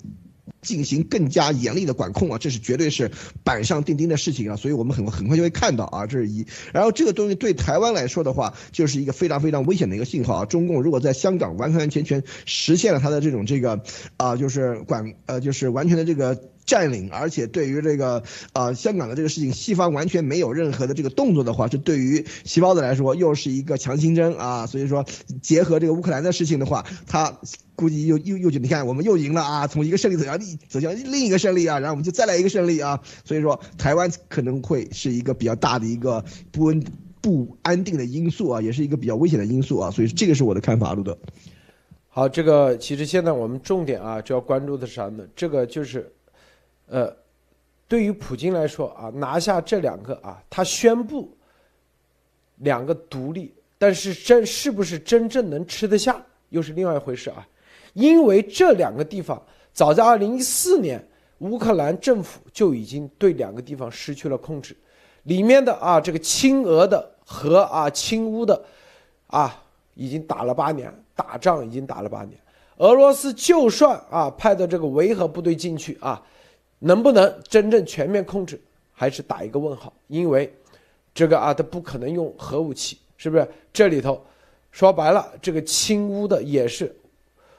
[0.62, 3.10] 进行更加严厉的管控啊，这是绝对是
[3.44, 6.46] 板上钉钉的事情啊，所以我们很很快就会看到啊，这是一。
[6.72, 13.82] 然后这个东西对台湾来说的话，就是一个非常非常危险的一个信号啊，中共如果在香港完完全全实现了它的这种这个
[14.18, 16.38] 啊，就是管呃就是完全的这个。
[16.70, 24.64] 占领，而且对于这个啊香港的这个事情，西方完全没有任何的这个动作的话，这对于西包子来说又是一个强心针啊。
[24.68, 25.04] 所以说，
[25.42, 27.36] 结合这个乌克兰的事情的话，他
[27.74, 33.00] 估计又又又就你看我们又赢了啊，从一个胜利走向另走向另一个胜利啊，然后我们就再来一个胜利啊。
[33.24, 36.80] 所以说，台湾可能会是一个比较大的一个不稳
[37.20, 39.90] 不安定的因素啊，也是一个比较危险的因素啊。
[39.90, 41.18] 所以这个是我的看法，路德。
[42.12, 45.24] 好，这个其实现在我们重点啊，就要关注的是啥呢？
[45.34, 46.12] 这个就是。
[46.90, 47.16] 呃，
[47.86, 51.32] 对于普京来说啊，拿下这两个啊，他宣布
[52.56, 57.46] 两个独立，但是真是不是真正能吃得下，又是另外一回事啊。
[57.92, 59.40] 因为这两个地方
[59.72, 61.00] 早在二零一四年，
[61.38, 64.76] 乌克兰政府就已经对两个地方失去了控制，
[65.22, 68.60] 里面的啊这个亲俄的和啊亲乌的
[69.28, 69.62] 啊
[69.94, 72.36] 已经打了八年，打仗已经打了八年。
[72.78, 76.20] 俄罗斯就算啊派的这个维和部队进去啊。
[76.82, 78.58] 能不能真正全面控制，
[78.92, 79.92] 还是打一个问号？
[80.08, 80.50] 因为
[81.14, 83.46] 这个啊，他不可能用核武器，是不是？
[83.70, 84.24] 这里头
[84.72, 86.90] 说白了，这个亲乌的也是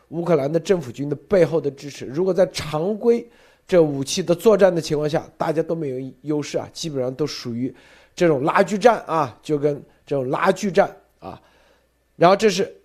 [0.09, 2.05] 乌克兰的政府军的背后的支持。
[2.07, 3.23] 如果在常规
[3.67, 7.73] 这武器的作战的情况下，大家都没有优势啊，基本上都属于
[8.15, 11.39] 这种拉锯战啊，就跟这种拉锯战啊。
[12.15, 12.75] 然后这是，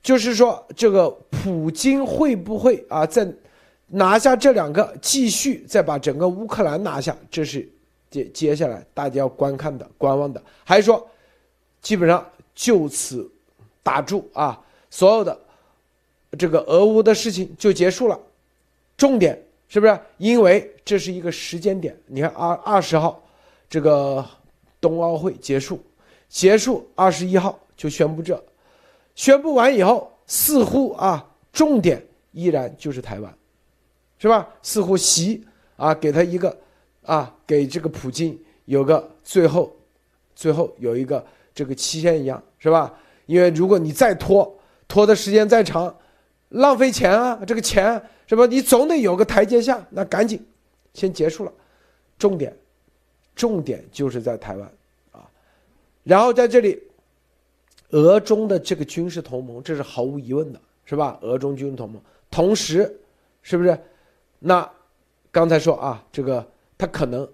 [0.00, 3.28] 就是说这个普京会不会啊在？
[3.88, 7.66] 拿下这两个，继续再把整个乌克兰拿下，这是
[8.10, 10.42] 接接下来大家要观看的、观望的。
[10.62, 11.10] 还是说，
[11.80, 12.24] 基本上
[12.54, 13.30] 就此
[13.82, 14.60] 打住啊，
[14.90, 15.38] 所有的
[16.38, 18.20] 这个俄乌的事情就结束了。
[18.96, 19.98] 重点是不是？
[20.18, 21.96] 因为这是一个时间点。
[22.06, 23.22] 你看，二二十号
[23.70, 24.24] 这个
[24.80, 25.82] 冬奥会结束，
[26.28, 28.42] 结束二十一号就宣布这，
[29.14, 33.34] 宣布完以后，似乎啊，重点依然就是台湾。
[34.18, 34.48] 是吧？
[34.62, 35.44] 似乎习
[35.76, 36.56] 啊，给他一个
[37.02, 39.74] 啊，给这个普京有个最后，
[40.34, 42.92] 最后有一个这个期限一样，是吧？
[43.26, 44.58] 因为如果你再拖，
[44.88, 45.94] 拖的时间再长，
[46.48, 48.44] 浪费钱啊，这个钱是吧？
[48.46, 50.44] 你总得有个台阶下，那赶紧
[50.94, 51.52] 先结束了。
[52.18, 52.56] 重点，
[53.36, 54.68] 重点就是在台湾
[55.12, 55.28] 啊，
[56.02, 56.82] 然后在这里，
[57.90, 61.18] 俄中的这个军事同盟，这是毫无疑问的，是吧？
[61.22, 62.98] 俄中军事同盟，同时，
[63.42, 63.78] 是不是？
[64.40, 64.68] 那
[65.30, 67.28] 刚才说啊，这个他可能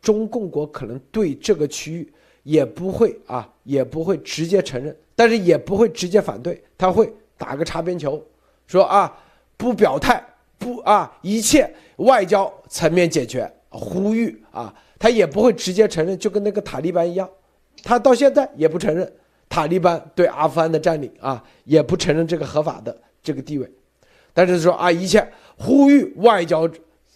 [0.00, 8.22] 中共国可能对这个区域也不会啊，也不会直接承认，但是也不会直接反对，他会打个擦边球，
[8.66, 9.14] 说啊
[9.56, 10.24] 不表态，
[10.56, 17.28] 不啊一切外交层面解决，呼吁啊，他也不会直接承认，就跟那个塔利班一样，
[17.82, 19.10] 他到现在也不承认
[19.48, 23.70] 塔利班对阿富汗的占领啊，也不承认这个合法的这个地位，
[24.32, 25.30] 但是说啊一切。
[25.58, 26.70] 呼吁外交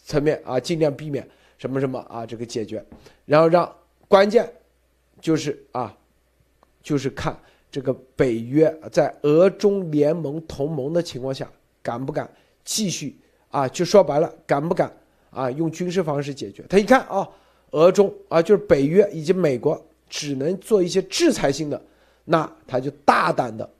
[0.04, 1.26] 层面啊，尽量避免
[1.56, 2.84] 什么什么啊，这个解决，
[3.24, 3.72] 然后让
[4.08, 4.52] 关键
[5.20, 5.96] 就是啊，
[6.82, 7.38] 就是看
[7.70, 11.48] 这个北约在俄中联盟同盟的情况下，
[11.80, 12.28] 敢不敢
[12.64, 13.16] 继续
[13.50, 13.68] 啊？
[13.68, 14.92] 就说白了，敢不敢
[15.30, 15.48] 啊？
[15.52, 16.64] 用军事方式解决？
[16.68, 17.26] 他一看啊，
[17.70, 19.80] 俄中啊，就是北约以及美国
[20.10, 21.80] 只能做一些制裁性的，
[22.24, 23.70] 那他就大胆的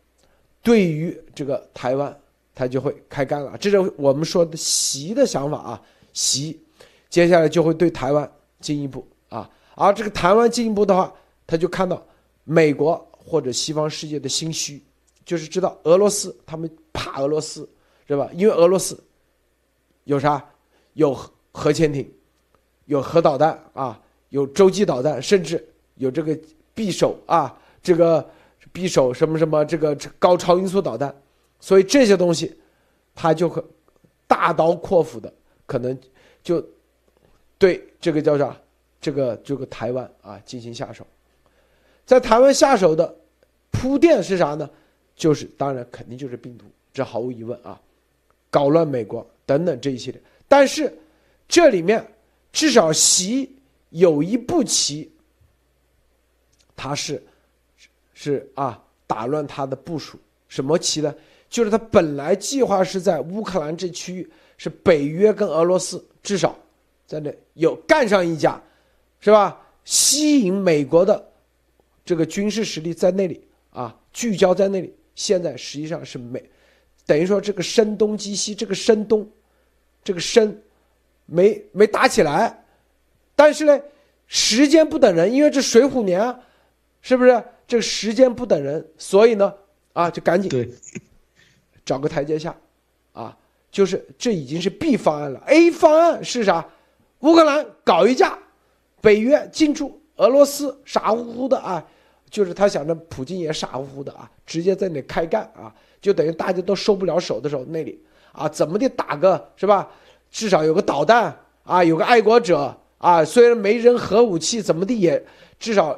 [0.63, 2.17] 对于这个台湾。
[2.55, 5.83] 他就会开干了，这是我们说的习的想法啊。
[6.13, 6.61] 习
[7.09, 8.31] 接下来就会对台湾
[8.61, 11.13] 进一步啊，而这个台湾进一步的话，
[11.47, 12.07] 他就看到
[12.45, 14.83] 美国或者西方世界的心虚，
[15.25, 17.69] 就是知道俄罗斯他们怕俄罗斯，
[18.07, 18.29] 是吧？
[18.35, 19.03] 因为俄罗斯
[20.05, 20.45] 有啥？
[20.95, 21.19] 有
[21.53, 22.07] 核潜艇，
[22.85, 23.99] 有核导弹啊，
[24.29, 26.39] 有洲际导弹，甚至有这个
[26.77, 28.29] 匕首啊，这个
[28.75, 31.15] 匕首什么什么这个高超音速导弹。
[31.63, 32.59] 所以这些东西，
[33.15, 33.63] 他就会
[34.27, 35.33] 大刀阔斧的，
[35.65, 35.97] 可能
[36.43, 36.63] 就
[37.57, 38.55] 对这个叫啥，
[39.01, 41.07] 这个这个台湾啊进行下手，
[42.05, 43.17] 在台湾下手的
[43.71, 44.69] 铺垫是啥呢？
[45.15, 47.81] 就是当然肯定就是病毒，这毫无疑问啊，
[48.51, 50.21] 搞乱美国等等这一系列。
[50.49, 50.93] 但是
[51.47, 52.05] 这里面
[52.51, 53.55] 至少习
[53.91, 55.13] 有一步棋，
[56.75, 57.23] 他是
[58.15, 60.19] 是啊打乱他的部署。
[60.49, 61.15] 什么棋呢？
[61.53, 66.59] 就是他本来计划是在乌克兰这区域，是北约跟俄罗斯至少
[67.07, 68.59] 在那有干上一架，
[69.21, 69.61] 是吧？
[69.85, 71.23] 吸引美国的
[72.07, 74.95] 这个军事实力在那里啊，聚焦在那里。
[75.15, 76.43] 现在实际上是美，
[77.05, 79.29] 等于说这个声东击西，这个声东，
[80.03, 80.59] 这个声
[81.27, 82.65] 没没打起来。
[83.37, 83.79] 但是呢，
[84.27, 86.41] 时间不等人，因为这水浒年啊，
[87.03, 87.45] 是不是？
[87.69, 89.53] 这个时间不等人，所以呢，
[89.93, 90.67] 啊，就赶紧对。
[91.85, 92.55] 找个台阶下，
[93.13, 93.37] 啊，
[93.71, 95.43] 就是这已经是 B 方案了。
[95.47, 96.65] A 方案是啥？
[97.21, 98.37] 乌克兰搞一架，
[99.01, 101.85] 北约进驻，俄罗斯傻乎乎的啊，
[102.29, 108.01] 就是他想着普京也傻乎乎的啊，直接在那开干啊，就等于大家都收不了手的时候，那里
[108.33, 109.89] 啊怎么的打个是吧？
[110.31, 115.25] 至少有个导弹啊，有个爱国者啊，虽然没扔核武器，怎么的也
[115.61, 115.97] 至少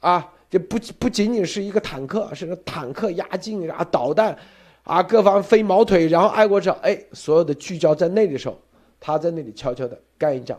[0.00, 4.36] 啊，就不不仅仅是一个坦克，是个坦克压境啊，导弹。
[4.86, 8.56] 啊，各方飞毛腿，然后爱国者，哎，所有的聚焦在那里的时候，
[9.00, 10.56] 他在那里悄悄的干一仗，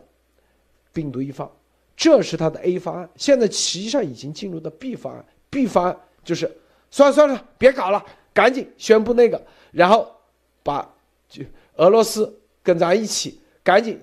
[0.91, 1.49] 病毒一放，
[1.95, 3.09] 这是他的 A 方案。
[3.15, 6.51] 现在实际上已经进入到 B 方案，B 方案就是
[6.91, 10.13] 算了算了，别搞了，赶紧宣布那个，然后
[10.61, 10.93] 把
[11.29, 11.45] 就
[11.77, 13.97] 俄罗斯跟咱一起赶紧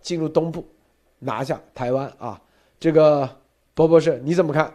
[0.00, 0.66] 进入东部，
[1.18, 2.40] 拿下台湾啊！
[2.80, 3.28] 这个
[3.74, 4.72] 波博士你怎么看？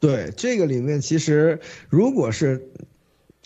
[0.00, 2.70] 对这个里面，其实如果是。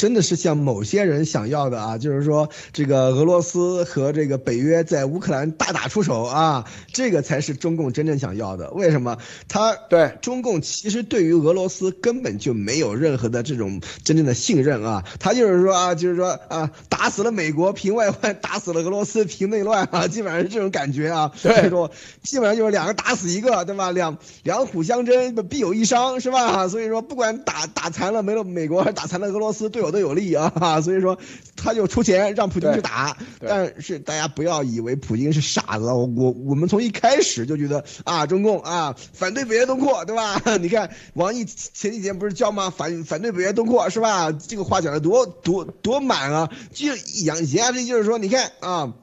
[0.03, 8.73] 真的是像某些人想要的啊，就是说这个俄罗斯和这个北约在乌克兰大打出手啊，这个才是中共真正想要的。
[8.73, 9.19] 为什么？
[9.47, 21.31] 他对中共其实对于俄罗斯根本就没有任何的这种真正的信任啊，他就是说啊，就是说啊，打死了美国平外患，打死了俄罗斯平内乱啊， 基本上是这种感觉啊。
[21.37, 21.93] 所以说，
[22.25, 23.93] 基本上就是两个打死一个，对吧？
[23.93, 26.67] 两两虎相争必有一伤，是吧？
[26.67, 29.92] 所以说，不管打打残了没了美国，还是打残了俄罗斯，对我。
[29.93, 30.51] 都有利啊，
[30.83, 31.19] 所以说
[31.55, 40.41] 他就出钱让普京去打，但是大家不要以为普京是傻子，我我我们从一开始就觉得啊，中共啊反对北约东扩，对吧？
[40.61, 42.71] 你看王毅前几天不是叫吗？
[42.71, 44.33] 反反对北约东扩是吧？
[44.33, 48.95] 这个话讲的多多多满啊，就言言下之意就是说，你看啊，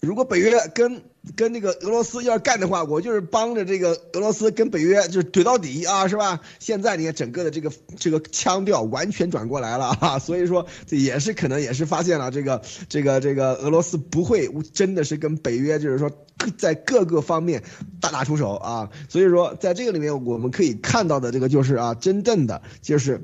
[0.00, 1.02] 如果北约跟。
[1.36, 6.40] 跟那个俄罗斯要干的话，我就是帮着这个俄罗斯跟北约就是怼到底啊，是吧？
[6.58, 16.10] 现在你看整个的这个这个腔调完全转过来了啊， 所以说这也是可能也是发现了这个这个这个俄罗斯不会真的是跟北约就是说
[16.58, 17.62] 在各个方面
[18.00, 23.20] 大打出手啊，所以说在这个里面我们可以看到的这个就是啊，真正的就是。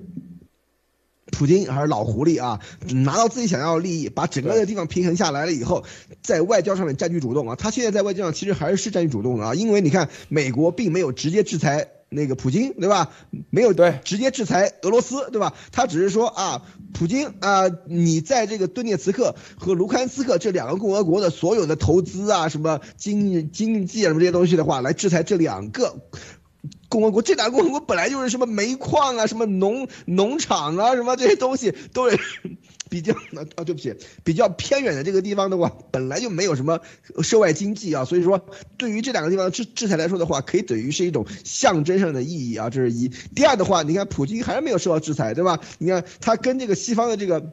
[1.31, 5.85] 普京还是老狐狸啊，拿到自己想要的利益，把整个的地方平衡下来了以后，
[6.23, 7.57] 在外交上面占据主动啊。
[7.57, 13.11] 他现在在外交上其实还是占据主动的啊，因为你看美国并没有直接制裁那个普京，对吧？
[13.51, 15.55] 没有对直接制裁俄罗斯，对吧？
[15.71, 16.63] 他只是说啊，
[16.95, 25.97] 普京啊，你在这个顿涅茨克和卢甘斯克这两个共和国的所有的投资啊，什么经经济啊什么这些东西的话，来制裁这两个。
[26.89, 32.19] 共和国这两个共和国本来就是什么煤矿啊，什么农农场啊，什么这些东西都是
[32.89, 36.81] 比较啊，对不起，比较偏远的这个地方的话，本来就没有什么
[37.23, 43.09] 涉外经济啊，所以说对于这两个地方制制裁来说的话，可以等于是一种象征上的意义啊，这是一。
[43.35, 45.61] 第二的话，你看普京还是没有受到制裁，对吧？
[45.79, 47.53] 你看他跟这个西方的这个。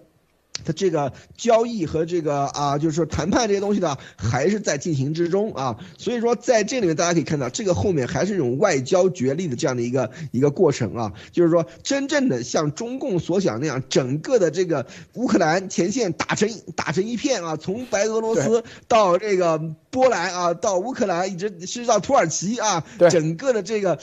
[0.63, 5.77] 他这个交易和这个啊，就是说谈判这些东西呢，还是在进行之中啊。
[5.97, 11.13] 所以说，在这里面大家可以看到，这个后面还是一种外交角力的这样的一个一个过程啊。
[11.31, 23.99] 就是说，真正的像中共所想那样，整个的这个乌克兰前线打成打成一片啊，从白俄罗斯到这个波兰啊，到乌克兰，一直甚至到土耳其啊，整个的这个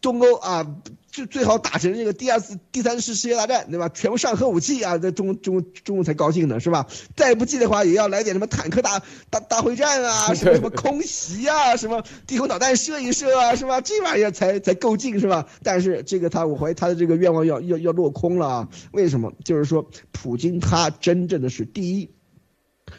[0.00, 0.66] 东欧啊。
[1.10, 3.88] 就最好打成这个第二次、第三次世界大战，对吧？
[3.88, 6.86] 全部上核武器啊，在中中中国才高兴呢，是吧？
[7.16, 13.80] 再不济的话，也要来点什么坦克大大大会战啊，什 么什么空袭啊，什么地空导弹射一射啊，是吧？
[13.80, 15.46] 这玩意儿才才够劲，是吧？
[15.62, 18.68] 但是这个他，我怀疑他的这个愿望要要要落空了啊！
[18.92, 19.32] 为什么？
[19.44, 22.10] 就是说，普京他真正的是第一。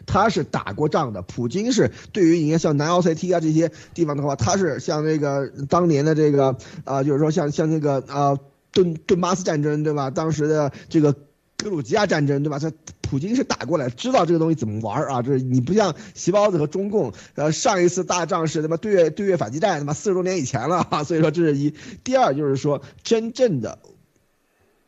[0.05, 8.37] 他是打过仗的，普京是对于你看像南奥塞梯啊这些地方的话，他是像那个当年的这个啊，就是说像像那个啊
[8.71, 10.09] 顿顿巴斯战争对吧？
[10.09, 11.13] 当时的这个
[11.57, 12.59] 格鲁吉亚战争对吧？
[12.59, 12.71] 他
[13.01, 15.21] 普京是打过来，知道这个东西怎么玩啊？
[15.21, 21.03] 这是你不像席包子和中共，呃，上一次大仗是他妈对越对越反击战，他妈四十多年以前了啊。
[21.03, 21.73] 所以说这是一。
[22.03, 23.79] 第二就是说，真正的。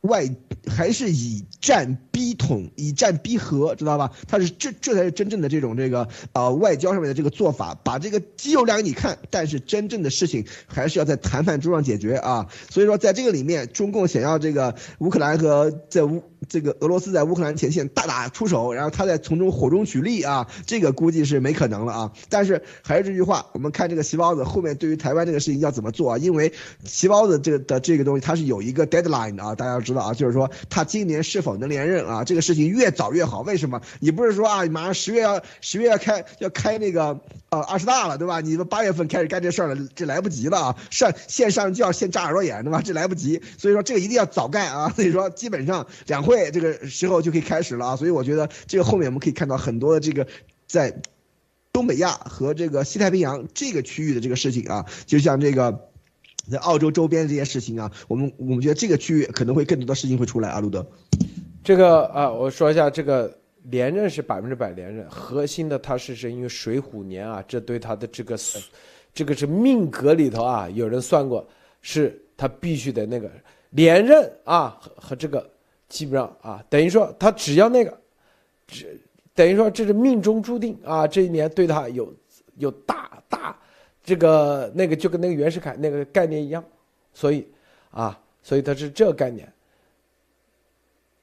[0.04, 0.30] 外
[0.68, 4.12] 还是以战逼统，以战逼和，知道吧？
[4.28, 12.47] 他是这这才是真正的这种这个呃外交上面的这个做法，把这个肌肉量给你看，但是真正的事情还是要在谈判桌上解决啊。
[12.70, 16.24] 所以说，在这个里面，中共想要这个乌克兰和在乌。
[16.49, 22.11] 这个俄罗斯在乌克兰前线大打出手，然后他在从中火中取栗啊，这个估计是没可能了啊。
[22.29, 26.17] 但是还是这句话，我们看这个席包子后面对于台湾这个事情要怎么做啊？
[26.17, 26.51] 因为
[26.85, 32.23] 席包子这个的这个东西，它是有一个 deadline 的啊，大家要知道啊，就是说他今年是否能连任啊？
[32.23, 33.41] 这个事情越早越好。
[33.41, 33.81] 为什么？
[33.99, 37.17] 你不是说啊，马上十月要十月要开要开那个
[37.49, 38.41] 呃二十大了，对吧？
[38.41, 40.75] 你们八月份开始干这事儿了，这来不及了啊！
[40.89, 42.81] 上线上就要先扎耳朵眼，对吧？
[42.83, 44.91] 这来不及，所以说这个一定要早干啊！
[44.95, 46.32] 所以说基本上两会。
[46.34, 50.27] 会这个时候就可以开始了啊，所以我觉得这个后面我们可以看到很多的这个
[50.65, 50.93] 在
[51.71, 55.89] 东北亚和这个西太平洋这个区域的这个事情啊，就像这个
[56.51, 60.86] 在澳洲周边这些事情啊，我们我们觉得这个区域可能会更多的事情会出来啊，路德。
[61.63, 68.38] 这个啊，我说一下这个连任是百分之百连任，核心的他是是因为水虎年啊，这对他的这个
[69.13, 71.47] 这个是命格里头啊，有人算过，
[71.81, 73.31] 是他必须得那个
[73.69, 75.53] 连任啊和和这个。
[75.93, 77.95] 基本上啊，等于说他只要那个，
[78.65, 78.99] 只
[79.35, 82.11] 等于说这是命中注定啊，这一年对他有
[82.57, 83.55] 有大大
[84.03, 86.65] 这个那个就跟那个袁世凯那个概念一样，
[87.13, 87.47] 所以
[87.91, 89.47] 啊，所以他是这个概念，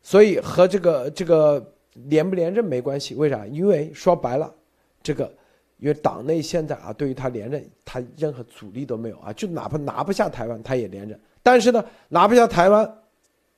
[0.02, 3.44] 所以和这个这个连不连任没关系，为啥？
[3.48, 4.54] 因为说白了，
[5.02, 5.34] 这个
[5.78, 12.98] 因为党内现在啊，对于他连任，他任何阻力都没有啊，就哪怕拿不下台湾，他也连任，但是呢，拿不下台湾，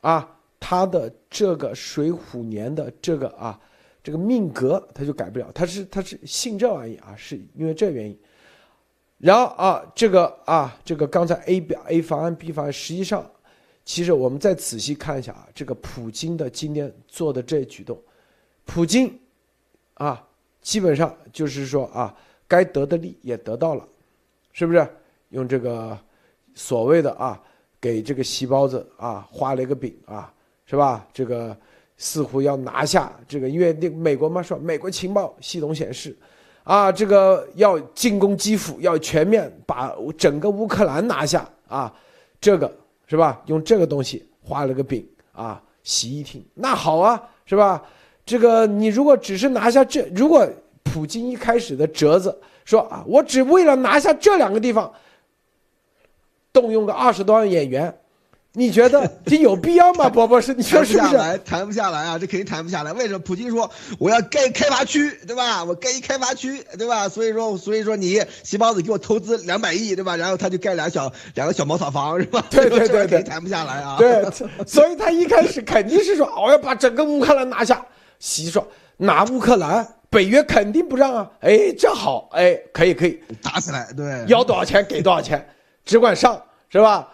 [0.00, 0.38] 啊。
[0.64, 3.58] 他的这个水虎年的这个啊，
[4.00, 8.16] 这个命格他就改不了，他是他是信这玩意啊，是因为这原因。
[9.18, 13.28] 然后啊，这个啊，这个刚才 A 表 A 方案 B 方案，实际上，
[13.84, 18.00] 其实我们再仔细看一下啊，这个普京的今天做的这举动，
[18.64, 19.18] 普京
[19.94, 20.24] 啊，
[20.60, 23.84] 基本上就是说啊，该得的利也得到了，
[24.52, 24.88] 是不是？
[25.30, 25.98] 用这个
[26.54, 27.42] 所谓的啊，
[27.80, 30.32] 给这个细包子啊画了一个饼啊。
[30.64, 31.06] 是吧？
[31.12, 31.54] 这个
[31.98, 36.16] 似乎要拿下这个，因为那美国嘛说，美国情报系统显示，
[36.64, 41.92] 啊，这个要进攻基辅，要全面把整个乌克兰拿下啊，
[42.40, 42.74] 这个
[43.06, 43.42] 是吧？
[43.46, 47.82] 用这个东西画了个饼啊，习一听，那好啊，是吧？
[48.24, 50.48] 这个你如果只是拿下这，如果
[50.82, 54.90] 普京一开始的折子说啊，我只为了拿下这两个地方，
[56.52, 57.94] 动用个二十多万演员。
[58.54, 60.52] 你觉得 这有必要吗，波波是？
[60.52, 61.16] 你说是不是？
[61.44, 62.92] 谈不下来啊，这肯定谈不下来。
[62.92, 63.18] 为什么？
[63.20, 65.64] 普京说我要盖开发区，对吧？
[65.64, 67.08] 我盖一开发区，对吧？
[67.08, 70.16] 所以说，所以说你席包子给我投资两百亿，对吧？
[70.16, 72.44] 然后他就盖俩小两个小茅草房，是吧？
[72.50, 73.96] 对对对对， 谈不下来啊。
[73.98, 74.22] 对，
[74.66, 77.84] 所以他一开始肯定是说我要把整个乌克兰拿下。
[78.18, 78.64] 席说
[78.98, 81.30] 拿乌克兰，北约肯定不让啊。
[81.40, 85.44] 哎，这好，哎，可以可以打起来，对，要多少钱给多少钱，
[85.84, 87.08] 只管上，是吧？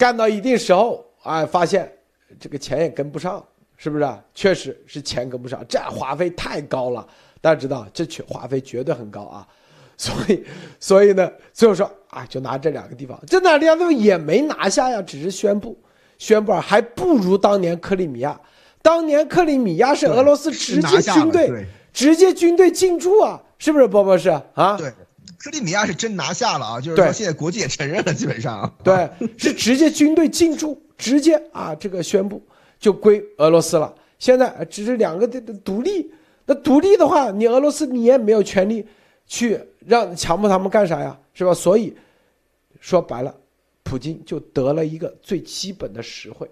[0.00, 1.92] 干到一定时候，哎，发现
[2.38, 3.44] 这个钱也跟不上，
[3.76, 4.08] 是不是？
[4.34, 7.06] 确实是钱跟不上，这花费太高了。
[7.42, 9.46] 大家知道，这缺花费绝对很高啊。
[9.98, 10.42] 所以，
[10.78, 15.78] 所以呢，最后说啊，就拿这两个地方，这两个地方也没拿下呀，只是宣布，
[16.16, 18.40] 宣布还不如当年克里米亚。
[18.80, 24.78] 当年克里米亚是俄罗斯直接军队，直接军队进驻啊，是不是，波博士啊？
[24.78, 24.90] 对。
[25.42, 32.42] 克里米亚是真拿下了啊，就是说现在国际也承认了，基本上对，是直接军队进驻，直接啊这个宣布
[32.78, 33.94] 就归俄罗斯了。
[34.18, 36.12] 现在只是两个的独立，
[36.44, 38.86] 那独立的话，你俄罗斯你也没有权利
[39.26, 41.54] 去让强迫他们干啥呀，是吧？
[41.54, 41.96] 所以
[42.78, 43.34] 说白了，
[43.82, 46.46] 普京就得了一个最基本的实惠，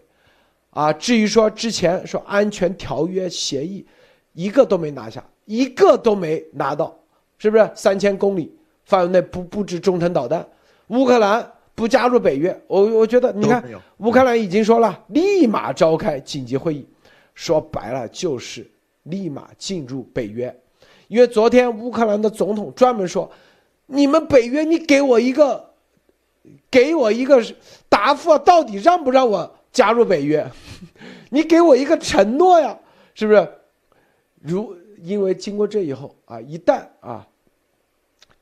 [0.71, 3.87] 啊，至于说之前说安全条约协议，
[4.33, 6.99] 一个都没拿下，一个都没拿到，
[7.37, 8.51] 是不是三千公里？
[8.89, 10.49] 范围内不布置中程导弹，
[10.87, 13.63] 乌克兰不加入北约，我我觉得你看，
[13.99, 16.89] 乌克兰已经说了，立马召开紧急会议，
[17.35, 18.67] 说白了就是
[19.03, 20.59] 立马进入北约，
[21.09, 23.31] 因为昨天乌克兰的总统专门说，
[23.85, 25.69] 你们北约，你给我一个，
[26.71, 27.45] 给我一个
[27.91, 30.51] 答复，到底让不让我加入北约？
[31.29, 32.75] 你给我一个承诺呀，
[33.13, 33.47] 是不是？
[34.41, 37.27] 如因为经过这以后啊，一旦啊。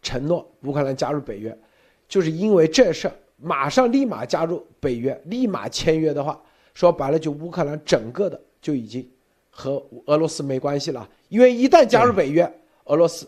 [0.07, 1.59] 承诺乌克兰加入北约，
[2.07, 6.41] 就是因为这事儿，马上立马加入北约，立马签约的话，
[6.75, 9.05] 说白了就乌克兰整个的就已经
[9.51, 12.49] 和俄罗斯没关系了，因为一旦加入北约，
[12.85, 13.27] 俄罗斯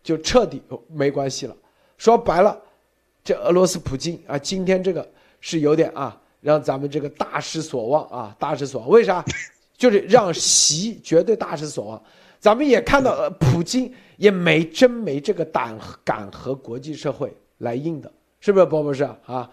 [0.00, 1.56] 就彻底没关系了。
[1.98, 2.56] 说白了，
[3.24, 5.04] 这俄罗斯普京啊，今天这个
[5.40, 8.88] 是有点啊，让咱们这个大失所望啊，大失所望。
[8.90, 9.24] 为啥？
[9.76, 12.00] 就是让习绝对大失所望。
[12.42, 19.48] 咱们也看到，呃，普京也没真没这个胆敢和国际社会来硬的，是不是，波博士啊？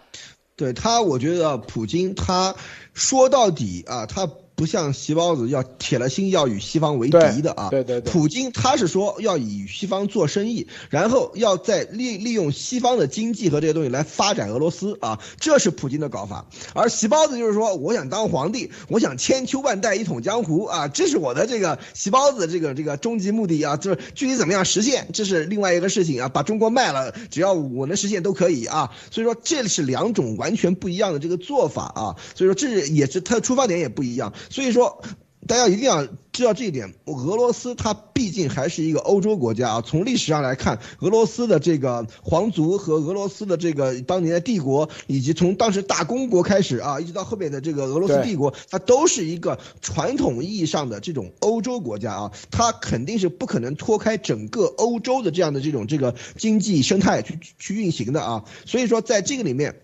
[0.56, 2.54] 对他，我觉得普京他
[2.92, 4.28] 说到底啊，他。
[4.60, 16.44] 不像席包子要铁了心要与西方为敌的啊，对对对，普京他是说要与西方做生意，然后要再利利用西方的经济和这些东西来发展俄罗斯啊，这是普京的搞法。
[16.74, 28.90] 而席包子就是说，我想当皇帝，我想千秋万代一统江湖啊，这是我的这个席包子这个这个终极目的啊，就是具体怎么样实现，这是另外一个事情啊，把中国卖了，只要我能实现都可以啊。
[29.10, 34.34] 所以说这是两种完全不一样的这个做法啊，所以说这是也是他的出发点也不一样。
[34.50, 35.02] 所以说，
[35.46, 36.92] 大家一定要知道这一点。
[37.06, 39.80] 俄罗斯它毕竟还是一个欧洲国家啊。
[39.80, 52.32] 从历史上来看，俄罗斯的这个皇族和俄罗斯的这个当年的帝国，以及从当时大公国开始啊，一直到后面的这个俄罗斯帝国，它都是一个传统意义上的这种欧洲国家啊。
[52.50, 58.44] 它肯定是不可能脱开整个欧洲的这样的这种这个经济生态去去运行的啊。
[58.66, 59.80] 所以说，在这个里面。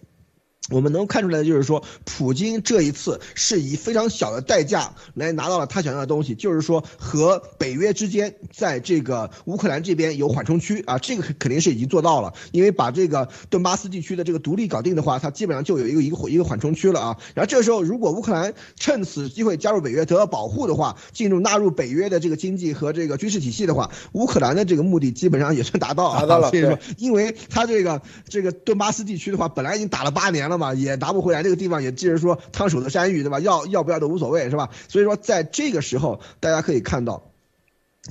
[0.71, 17.17] 我们能看出来的就是说，普京这一次是以非常小的代价来拿到了他想要的东西，就是说和北约之间在这个乌克兰这边有缓冲区啊，这个肯定是已经做到了，因为把这个顿巴斯地区的这个独立搞定的话，它基本上就有一个一个一个缓冲区了啊。
[17.35, 26.51] 然后这个时候，如果乌克兰趁此机会加入北约得到保护的话，进入纳入北约的这个经济和这个军事体系的话，乌克兰的这个目的基本上也算达到达到了。
[26.51, 30.56] 所以说，因为他这个这个顿巴斯地区的话，本来已经打了八年了。
[30.59, 33.41] 嘛也拿不回来，这个地方也既是说烫手的山芋，对吧？
[33.41, 34.71] 要要不要都无所谓，是吧？
[34.89, 37.23] 所以说在这个时候，大家可以看到。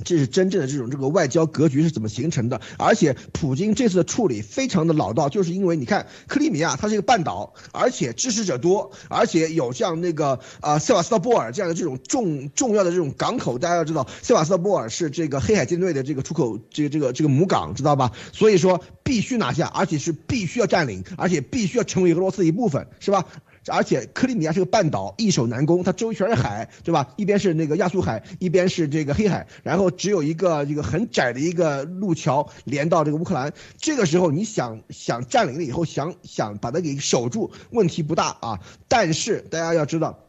[0.04, 2.60] 这是真正的这种这个外交格局是怎么形成的？
[2.78, 18.12] 而且普京这次的处理非常的老道，就是因为你看克里米亚它是一个半岛，而且支持者多，而且有像那个啊塞瓦斯托波尔这样的这种重重要的这种港口，大家要知道塞瓦斯托波尔是这个黑海舰队的这个出口这个这个这个母港，知道吧？
[18.32, 23.24] 所以说必须拿下，而且是必须要占领，而且必须要成为俄罗斯的一部分，是吧？
[23.68, 27.12] 而且克里米亚是个半岛，易守难攻，它周围全是海，对吧？
[27.16, 33.52] 一边是那个亚速海，一边是这个黑海，然后只有一个这个很窄的一个路桥连到这个乌克兰。
[33.78, 38.60] 这个时候你想想占领了以后，想想把它给守住，问题不大啊。
[38.88, 40.25] 但是大家要知道。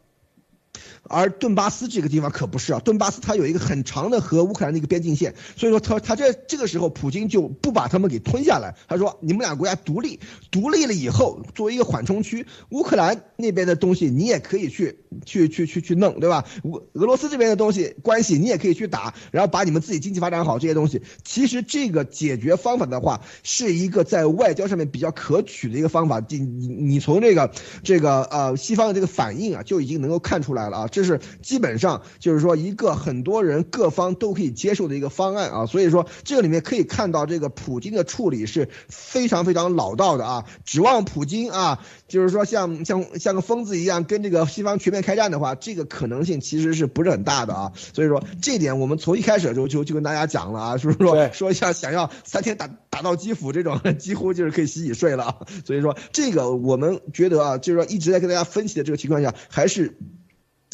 [1.02, 10.20] 而顿巴斯这个地方可不是啊，顿巴斯它有一个很长的和乌克兰的一个边境线，所以说他他这这个时候普京就不把他们给吞下来，他说你们俩国家独立，
[10.50, 16.44] 独立了以后作为一个缓冲区，乌克兰那边的东西你也可以去去去去去弄，对吧？
[16.64, 21.02] 俄俄罗斯这边的东西关系你也可以去打，然后把你们自己经济发展好这些东西。
[21.24, 26.20] 其实这个解决方法的话，是一个在外交上面比较可取的一个方法。
[26.28, 30.87] 你你你从这个这个呃西方的这个反应啊，就已经能够看出来了啊。
[30.90, 59.96] 这是基本上就是说一个很多人各方都可以接受的一个方案啊，所以说这个里面可以看到这个普京的处理是非常非常老道的啊，指望普京啊，就是说像像像个疯子一样跟这个西方全面开战的话，这个可能性其实是不是很大的啊，所以说这点我们从一开始就就就跟大家讲了啊，是不是说说一下想要三天打打到基辅这种 几乎就是可以洗洗睡了啊，所以说这个我们觉得啊，就是说一直在跟大家分析的这个情况下还是。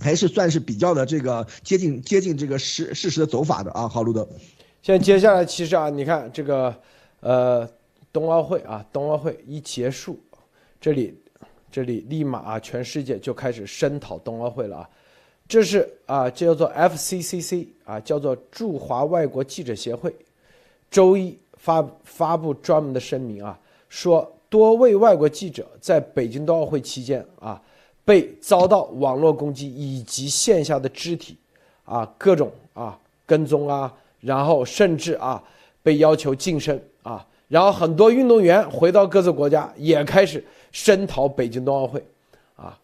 [0.03, 4.26] 还是算是比较的这个接近接近这个事事实的走法的啊，好，路德。
[4.82, 6.74] 现在接下来其实啊，你看这个，
[7.20, 7.68] 呃，
[8.12, 10.18] 冬奥会啊，冬奥会一结束，
[10.80, 11.14] 这里
[11.70, 14.90] 这里立马啊，全世界就开始声讨冬奥会了啊。
[15.47, 20.14] 这是啊，这叫做 FCCC 啊，叫做驻华外国记者协会，
[20.90, 27.62] 周一发发布专门的声明啊，说多位外国记者在北京冬奥会期间啊。
[28.05, 31.36] 被遭到网络攻击以及线下的肢体，
[31.84, 35.42] 啊，各种啊跟踪啊，然后甚至啊
[35.82, 42.05] 被要求晋升啊，然后很多运动员回到各自国家也开始声讨北京冬奥会，
[42.57, 42.78] 啊，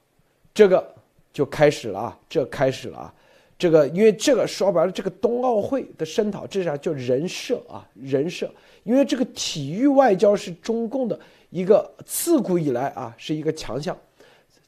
[0.54, 0.94] 这个
[1.32, 3.14] 就开始了啊，这开始了啊，
[3.58, 7.86] 这个因为这个说白了，这个冬奥会的声讨，这啥叫人设啊？
[7.94, 8.50] 人设，
[8.84, 11.18] 因为这个体育外交是中共的
[11.50, 13.94] 一个自古以来啊是一个强项。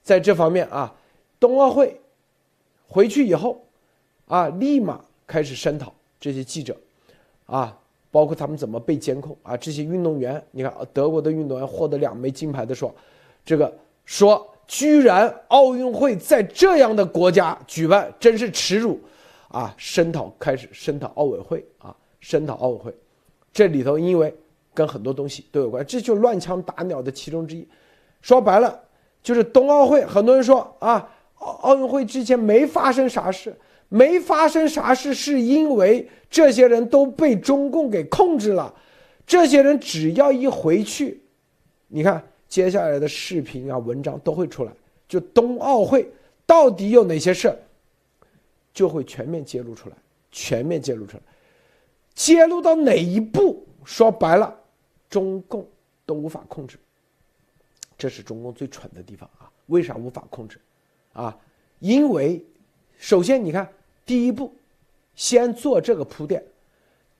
[0.03, 0.95] 在这方面啊，
[1.39, 2.01] 冬奥会
[2.89, 3.65] 回去以后，
[4.27, 6.77] 啊，立马开始声讨这些记者，
[7.47, 7.79] 啊，
[8.11, 12.95] 包括他们怎么被监控啊，这些运动员，你看德国的运动员获得两枚金牌的说，
[13.45, 13.73] 这个
[14.05, 19.01] 说居然奥运会在这样的国家举办，真是耻辱，
[19.49, 22.95] 啊声讨开始声讨奥委会啊声讨奥委会，
[23.53, 24.35] 这里头因为
[24.75, 27.67] 跟很多东西都有关，这就乱枪打鸟的其中之一。
[28.21, 28.81] 说白了
[29.23, 33.57] 就是冬奥会，很多人说啊奥奥运会之前没发生啥事，
[33.89, 38.75] 没发生啥事是因为这些人都被中共给控制了，
[39.27, 41.23] 这些人只要一回去，
[41.89, 44.73] 你看接下来的视频啊文章都会出来，
[45.09, 46.07] 就冬奥会。
[46.45, 47.57] 到底有哪些事，
[48.75, 49.97] 就会全面揭露出来，
[50.31, 51.23] 全面揭露出来，
[52.15, 54.55] 揭露到哪一步，说白了，
[55.09, 55.67] 中共
[56.05, 56.77] 都无法控制。
[57.97, 59.51] 这是中共最蠢的地方啊！
[59.67, 60.61] 为啥无法控制？
[61.13, 61.37] 啊，
[61.79, 62.45] 因为
[62.99, 63.71] 首先你看，
[64.05, 64.53] 第一步，
[65.15, 66.45] 先做这个铺垫，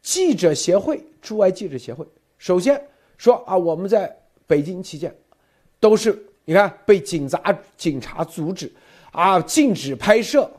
[0.01, 2.07] 记者协会驻外记者协会，
[2.39, 2.83] 首先
[3.17, 4.17] 说啊，我们在
[4.47, 5.15] 北京期间，
[5.79, 8.73] 都是你看被警察警察阻止。
[9.13, 10.51] 啊，禁止拍摄，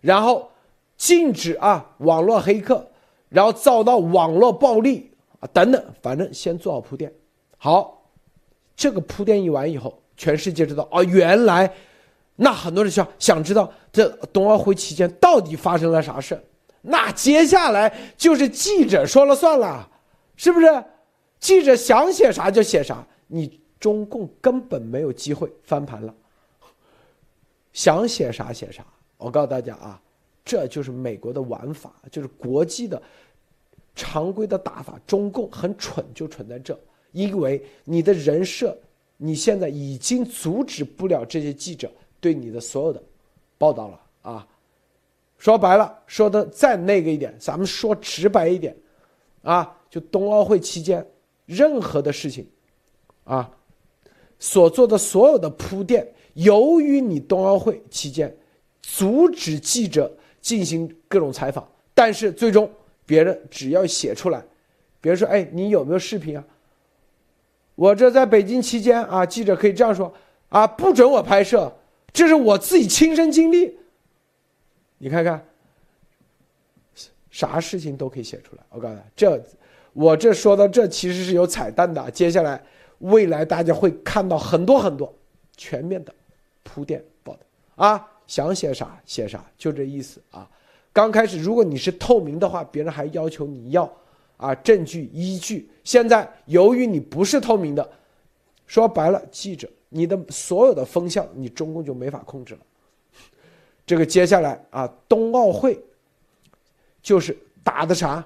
[0.00, 0.50] 然后
[0.96, 2.84] 禁止啊网络黑客，
[3.28, 7.14] 然后遭到网络暴力啊等等，反正先做好铺垫。
[7.58, 8.01] 好，
[8.76, 11.72] 这个铺垫一完以后，全世界知道啊，原来
[12.36, 16.40] 那很多人想想知道这冬奥会期间到底发生了啥事
[16.80, 19.88] 那接下来就是记者说了算了，
[20.36, 20.84] 是不是？
[21.38, 26.14] 记者想写啥就写啥，你中共根本没有机会翻盘了。
[27.72, 28.84] 想写啥写啥，
[29.16, 30.00] 我告诉大家啊，
[30.44, 33.00] 这就是美国的玩法，就是国际的
[33.94, 34.98] 常规的打法。
[35.06, 36.78] 中共很蠢，就蠢在这，
[37.12, 38.76] 因为你的人设，
[39.16, 41.90] 你现在已经阻止不了这些记者
[42.20, 43.02] 对你的所有的
[43.56, 44.48] 报道了啊。
[45.38, 48.76] 说白了，说的再那个一点，咱们说直白一点，
[49.42, 51.04] 啊，就冬奥会期间
[51.46, 52.46] 任何的事情，
[53.24, 53.50] 啊，
[54.38, 56.06] 所做的所有的铺垫。
[56.34, 58.34] 由于你冬奥会期间
[58.80, 62.70] 阻止记者进行各种采访，但是最终
[63.04, 64.42] 别人只要写出来，
[65.00, 66.44] 别人说：“哎，你有没有视频啊？”
[67.82, 70.14] 我这在北京期间啊，记者可以这样说
[70.50, 71.72] ：“啊，不准我拍摄，
[72.12, 73.76] 这是我自己亲身经历。”
[74.98, 75.44] 你看看，
[77.28, 78.62] 啥事情都可以写出来。
[78.70, 79.42] 我告诉你，这
[79.94, 82.08] 我这说到这其实是有彩蛋的。
[82.12, 82.62] 接下来
[83.00, 85.12] 未来大家会看到很多很多
[85.56, 86.14] 全面的。
[86.62, 87.40] 铺垫报道
[87.74, 90.48] 啊，想写啥写啥，就这意思啊。
[90.92, 93.92] 刚开始如果你是透明的话，别人还要求你要
[94.42, 95.70] 啊证据依据。
[95.84, 97.90] 现在由于你不是透明的，
[98.66, 102.60] 说白了，记者你的所有的风向，你中共就没法控制了。
[103.86, 105.78] 这个接下来啊，冬奥会
[107.02, 108.24] 就是打的啥？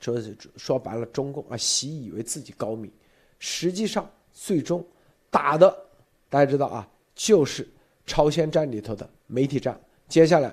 [0.00, 0.18] 说
[0.56, 2.90] 说白了，中共啊习以为自己高明，
[3.38, 4.84] 实际上最终
[5.30, 5.70] 打的
[6.28, 6.88] 大家知道啊。
[7.14, 7.68] 就是
[8.06, 9.78] 朝鲜战里头的媒体战，
[10.08, 10.52] 接下来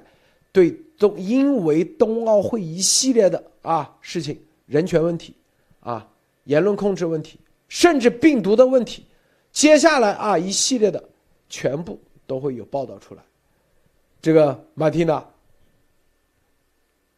[0.52, 5.34] 对冬因为冬奥会一系列的啊事情，人权问题，
[5.80, 6.08] 啊
[6.46, 9.06] 言论控制问题，甚至病毒的问题，
[9.52, 11.10] 接下来啊一系列的
[11.48, 13.24] 全部都会有报道出来。
[14.22, 15.26] 这个马蒂娜，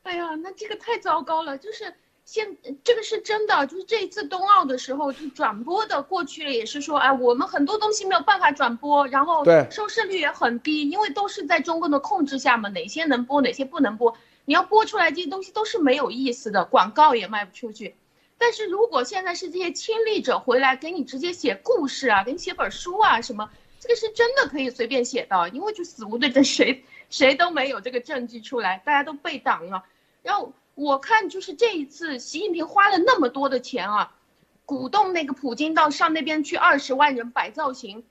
[0.04, 1.94] 哎呀，那这个太糟糕了，就是。
[2.24, 14.16] 现这个是真的，就是这一次冬奥的时候，就转播的过去了，也是说，哎，我们很多东西没有办法转播，然后收视率也很低，因为都是在中共的控制下嘛，哪些能播，哪些不能播，
[14.46, 17.96] 你要播出来这些东西都是没有意思的，广告也卖不出去。
[18.38, 23.50] 但是如果现在是这些亲历者回来给你直接写故事啊，给你写本书啊什么，
[23.80, 29.84] 这个是真的可以随便写的，因为就死无对证，谁谁都没有这个证据出来，大家都被挡了，
[30.22, 30.54] 然后。
[30.82, 34.16] 我看就是这一次，习近平花了那么多的钱啊，
[34.66, 38.04] 鼓动那个普京到上那边去二十万人摆造型，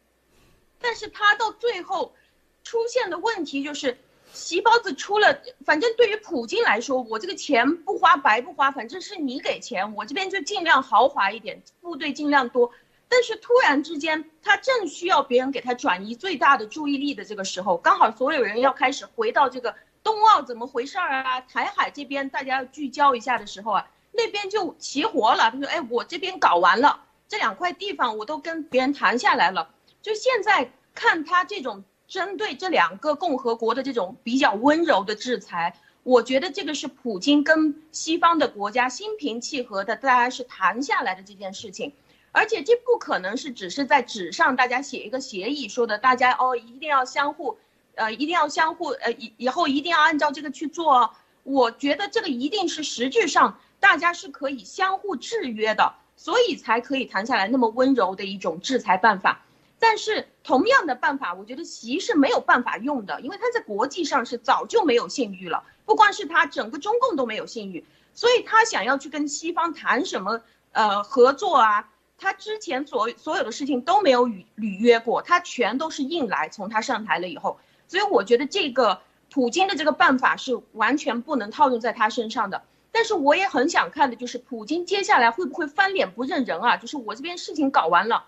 [0.81, 2.15] 但是他到最后
[2.63, 3.99] 出现的问题就是，
[4.33, 12.71] 席包子出了，反正对于普京来说，我这个钱不花白不花，反正是你给钱，我这边就尽量豪华一点，部队尽量多。
[13.09, 19.75] 但是突然之间，他正需要别人给他转移最大的注意力的这个时候，刚好所有人要开始回到这个。
[20.03, 21.41] 冬奥怎么回事儿啊？
[21.43, 25.51] 台海这边大家要聚焦一下的时候啊，那边就齐活了。
[25.51, 29.71] 他说：“哎，我这边搞完了，这两块地方我都跟别人谈下来了。
[30.03, 41.93] 就现在看他这种针对这两个共和国的这种比较温柔的制裁，我觉得这个是普京跟西方的国家心平气和的，大家是谈下来的这件事情。
[42.33, 47.59] 而且这不可能是只是在纸上大家写一个协议说的，大家哦一定要相互。”
[47.95, 51.15] 呃，一定要相互呃，以以后一定要按照这个去做。
[51.43, 59.43] 我觉得这个一定是实质上大家是可以相互制约的，所以才可以谈下来那么温柔的一种制裁办法。
[59.79, 71.89] 但是同样的办法，我觉得习是没有办法用的，因为他在国际上是早就没有信誉了，不光是他，整个中共都没有信誉，所以他想要去跟西方谈什么呃合作啊，
[72.19, 77.59] 他之前所所有的事情都没有履履约过，他全都是硬来，从他上台了以后，
[77.91, 79.01] 所以我觉得这个
[79.33, 82.63] 普京的这个办法是完全不能套用在他身上的。
[82.93, 86.77] 但是我也很想看的就是普京接下来会不会翻脸不认人啊？
[86.77, 88.27] 就是我这边事情搞完了。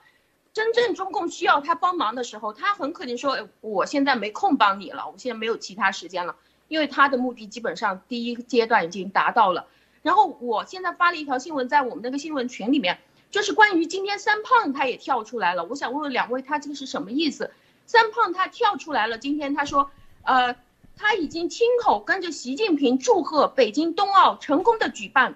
[0.53, 6.35] 真正中共需要他帮忙的时候，他很可能说：“我现在没空帮你了，我现在没有其他时间了。”
[6.67, 9.69] 因为他的目的基本上第一阶段已经达到了。
[10.03, 12.99] 然后我现在发了一条新闻在我们那个新闻群里面，
[13.31, 15.63] 就是关于今天三胖他也跳出来了。
[15.63, 17.53] 我想问问两位，他这个是什么意思？
[17.93, 19.90] 三胖他跳出来了，今天他说
[20.24, 20.57] ：“呃，
[20.97, 25.34] 他已经亲口跟着习近平祝贺北京冬奥成功的举办。”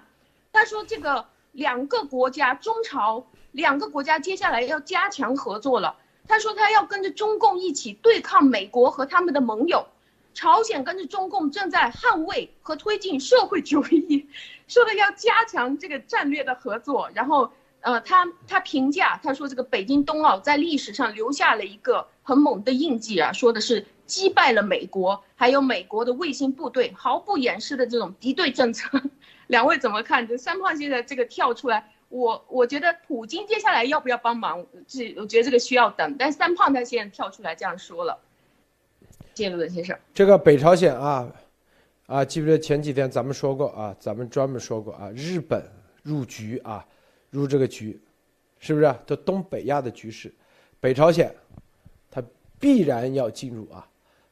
[0.51, 5.97] 他说：“这个两个国家中朝。”两个国家接下来要加强合作了。
[6.27, 9.85] 他说他要跟着中共一起对抗美国和他们的盟友。
[10.33, 14.27] 朝鲜跟着中共正在捍卫和推进社会主义，
[14.67, 17.11] 说的要加强这个战略的合作。
[17.13, 17.51] 然后，
[17.81, 29.01] 呃，他他评价他说这个北京冬奥在历史上留下了一个很猛的印记啊，说的是击败了美国，还有美国的卫星部队，毫不掩饰的这种敌对政策。
[29.47, 30.27] 两位怎么看？
[30.27, 31.91] 这三胖现在这个跳出来。
[32.09, 34.65] 我我觉得普京接下来要不要帮忙？
[34.87, 36.15] 这我觉得这个需要等。
[36.17, 38.17] 但三胖他现在跳出来这样说了，
[39.33, 39.97] 谢谢陆先生。
[40.13, 41.29] 这个北朝鲜啊，
[42.05, 43.93] 啊，记不记得前几天咱们说过啊？
[43.99, 45.61] 咱们专门说过啊，日本
[46.01, 46.85] 入局啊，
[47.29, 47.99] 入这个局，
[48.59, 48.85] 是不是？
[48.85, 50.33] 啊这东北亚的局势，
[50.79, 51.33] 北朝鲜，
[52.09, 52.23] 他
[52.59, 53.87] 必然要进入啊。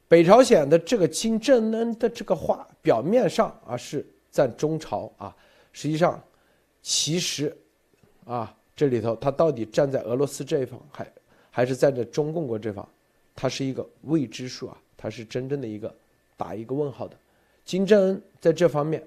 [0.08, 5.36] 北朝鲜的这个金正恩的这个话，表面上啊是在中朝啊，
[5.72, 6.24] 实际上，
[6.82, 7.56] 其实。
[8.26, 11.08] 啊，这里头他到底站在俄罗斯这一方，还
[11.52, 12.84] 还是站在中共国这方，
[13.36, 15.94] 他是一个未知数啊，他是真正的一个
[16.36, 17.16] 打一个问号的。
[17.64, 19.04] 金正恩在这方面，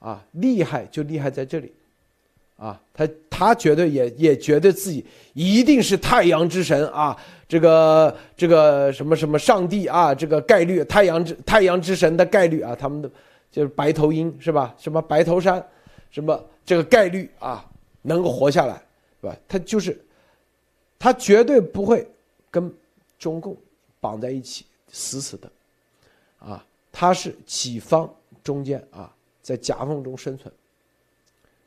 [0.00, 1.74] 啊，厉害就厉害在这里，
[2.56, 3.06] 啊，他
[3.36, 7.16] 他绝对也也觉得自己一定是太阳之神啊，
[7.48, 13.10] 这个这个什么什么上帝啊，这个概率太阳之太阳之神的概率啊，他们的
[13.50, 14.72] 就是白头鹰是吧？
[14.78, 15.60] 什么白头山，
[16.12, 17.68] 什么这个概率啊？
[18.02, 18.74] 能够活下来，
[19.20, 19.36] 是吧？
[19.48, 20.00] 他就是，
[20.96, 22.06] 他绝对不会
[22.52, 22.72] 跟
[23.18, 23.56] 中共
[23.98, 25.50] 绑在一起，死死的，
[26.38, 28.08] 啊，他是几方
[28.44, 29.12] 中间啊，
[29.42, 30.54] 在夹缝中生存，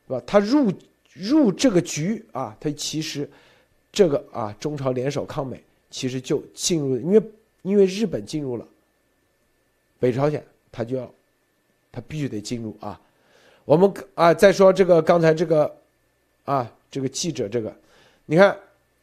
[0.06, 0.22] 是吧？
[0.26, 0.72] 他入
[1.18, 3.28] 入这个局啊，他其实
[3.90, 7.22] 这个啊，中朝联手抗美，其实就进入，因为
[7.62, 8.66] 因为日本进入了
[9.98, 11.12] 北朝鲜，他就要
[11.90, 13.00] 他必须得进入啊。
[13.64, 15.74] 我们啊，再说这个刚才这个。
[16.44, 17.70] 啊，这个记者，这个，
[18.24, 18.56] 你看，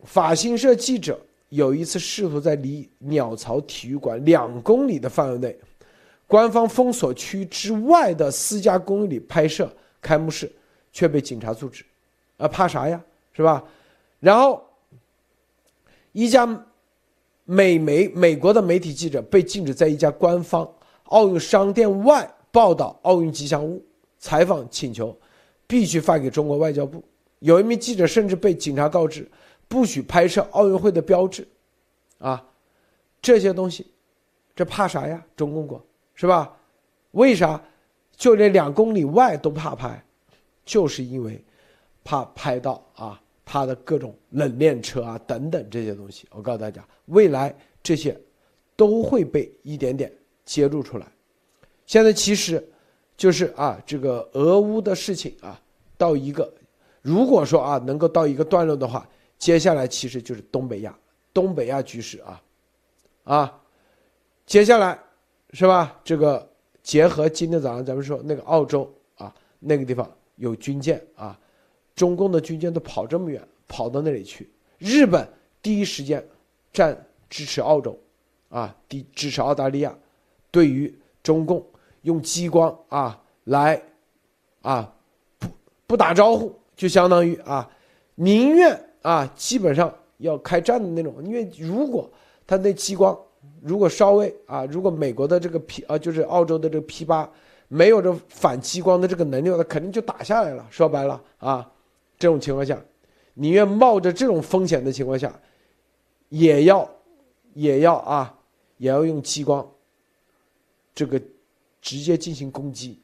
[0.03, 5.55] 法新社记者有一次试图在离鸟巢体育馆两公里的范围内，
[6.25, 10.51] 官方封锁区之外的私家公寓里拍摄开幕式，
[10.91, 11.85] 却被警察阻止，
[12.37, 13.01] 啊，怕啥呀，
[13.33, 13.63] 是吧？
[14.19, 14.63] 然后，
[16.11, 16.45] 一家
[17.45, 20.69] 美媒美国的媒体记者被禁止在一家官方
[21.05, 23.83] 奥运商店外报道奥运吉祥物
[24.17, 25.15] 采访请求，
[25.67, 27.03] 必须发给中国外交部。
[27.39, 29.29] 有一名记者甚至被警察告知，
[29.67, 31.47] 不许拍摄奥运会的标志，
[32.17, 32.43] 啊，
[33.21, 33.85] 这些东西，
[34.55, 35.23] 这怕啥呀？
[35.35, 35.83] 中共国
[36.15, 36.51] 是吧？
[37.11, 37.61] 为啥？
[38.17, 40.01] 就连两公里外都怕拍，
[40.63, 41.43] 就是因为
[42.05, 46.25] 怕拍到啊他的各种冷链车啊等等这些东西。
[46.31, 47.53] 我告诉大家，未来
[47.83, 48.17] 这些
[48.77, 50.09] 都会被一点点
[50.45, 51.05] 揭露出来。
[51.85, 52.65] 现在其实
[53.17, 55.59] 就是啊，这个俄乌的事情啊，
[55.97, 56.51] 到一个。
[57.01, 60.97] 如果说啊能够到一个段落的话，接下来其实就是东北亚，
[61.33, 62.41] 东北亚局势啊，
[63.23, 63.61] 啊，
[64.45, 64.99] 接下来
[65.51, 65.99] 是吧？
[66.03, 66.47] 这个
[66.81, 71.39] 结合今天早上咱们说那个澳洲啊，那个地方有军舰啊，
[71.95, 74.49] 中共的军舰都跑这么远，跑到那里去。
[74.77, 75.27] 日本
[75.61, 76.23] 第一时间
[76.73, 76.95] 站
[77.29, 77.97] 支持澳洲，
[78.49, 79.95] 啊，第支持澳大利亚，
[80.51, 80.93] 对于
[81.23, 81.65] 中共
[82.01, 83.81] 用激光啊来
[84.61, 84.93] 啊
[85.39, 85.47] 不
[85.87, 86.53] 不打招呼。
[86.75, 87.69] 就相当于啊，
[88.15, 91.23] 宁愿啊，基本上要开战的那种。
[91.23, 92.11] 因为如果
[92.45, 93.17] 他那激光，
[93.61, 97.31] 如果稍微啊，如果美国的这个 P 啊，就是澳洲的这个 P 八
[97.69, 100.67] 没有这反激光的这个能力，那肯定就打下来了。
[100.69, 101.71] 说白了啊，
[102.17, 102.79] 这种情况下，
[103.33, 105.33] 宁愿冒着这种风险的情况下，
[106.29, 106.89] 也要
[107.53, 108.37] 也要啊，
[108.77, 109.69] 也要用激光
[110.93, 111.21] 这个
[111.81, 112.99] 直接进行攻击，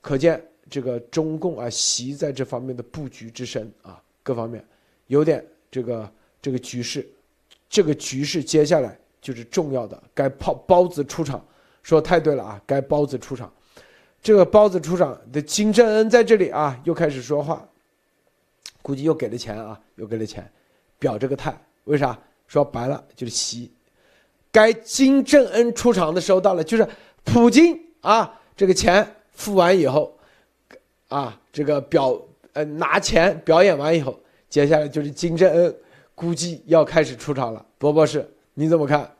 [0.00, 0.42] 可见。
[0.68, 4.64] 这个中共啊，习在这方面的布局之深啊，各方面
[5.06, 6.12] 有点这个
[6.42, 7.08] 这个局势
[7.68, 11.46] 这个局势接下来就是重要的，该包包子出场，
[11.84, 13.48] 说太对了啊，该包子出场。
[14.20, 17.64] 这个包子出场的金正恩在这里啊，又开始说话，
[18.86, 20.48] 估计又给了钱啊，又给了钱，
[20.96, 21.52] 表这个态。
[21.86, 22.16] 为啥？
[22.46, 23.68] 说白了就是习。
[24.52, 26.88] 该金正恩出场的时候到了，就是
[27.24, 30.16] 普京啊，这个钱付完以后，
[31.08, 32.16] 啊，这个表
[32.52, 34.16] 呃拿钱表演完以后，
[34.48, 35.76] 接下来就是金正恩
[36.14, 37.66] 估计要开始出场了。
[37.78, 39.15] 博博士，你怎么看？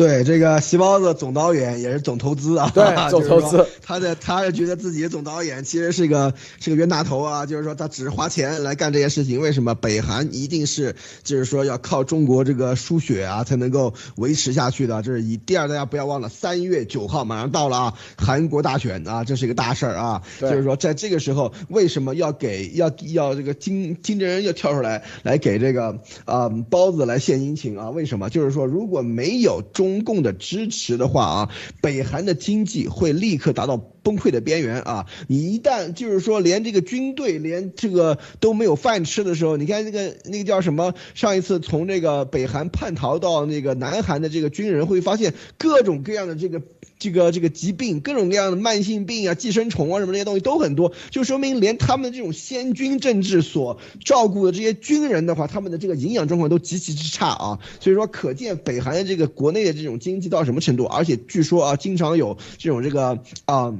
[0.00, 9.38] 对这个细包子总导演也是总投资啊，对总投资，他的他是觉得自己总导演其实是个是个冤大头啊，就是说他只是花钱来干这些事情。
[9.38, 15.02] 为什么北韩一定是就是说要靠中国这个输血啊才能够维持下去的？
[15.02, 15.36] 这是一。
[15.36, 20.22] 第二，大家不要忘了，三月九号马上到了啊，韩国大选啊，这是一个大事儿啊。
[20.40, 27.90] 就是说在这个时候，为什么要给要要这个金金正恩要跳出来来给这个啊包子来献殷勤啊？
[27.90, 28.30] 为什么？
[28.30, 31.50] 就是说如果没有中公共的支持的话啊，
[31.82, 35.06] 北韩的经济会立刻达到崩溃的边缘啊！
[35.28, 40.94] 你一旦就是说连这个军队连这个都没有饭吃的时候，你看那个那个叫什么？
[41.14, 46.62] 上一次从这个北韩叛逃到那个南韩的这个军人会发现各种各样的这个。
[47.00, 57.58] 这个这个疾病，各种各样的慢性病啊，寄生虫啊，什么这些东西都很多，就说明连他们这种先军政治所照顾的这些军人的话，他们的这个营养状况都极其之差啊。
[57.80, 63.74] 所以说，可见北韩的这个国内的这种经济到什么程度，而且据说啊，经常有这种这个啊。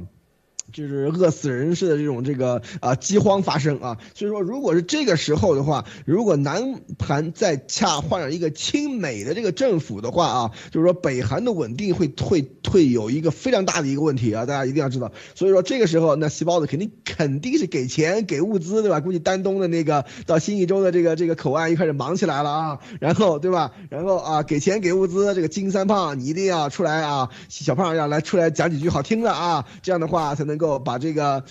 [0.73, 15.11] 就是饿死人似的这种这个啊饥荒发生啊，所以说如果是这个时候的话，如果南韩再恰换上一个亲美的这个政府的话啊，就是说北韩的稳定会会会有一个非常大的一个问题啊，大家一定要知道。
[15.35, 19.01] 所以说这个时候，那细胞子肯定肯定是给钱给物资对吧？
[19.01, 23.71] 估计丹东的那个到新义州的这个这个口岸又开始忙起来了啊，然后对吧？
[23.89, 30.60] 然后啊给钱给物资，这个金三胖你一定要出来啊，小胖要来出来讲几句好听的啊，这样的话才能。
[30.61, 31.43] 够把这个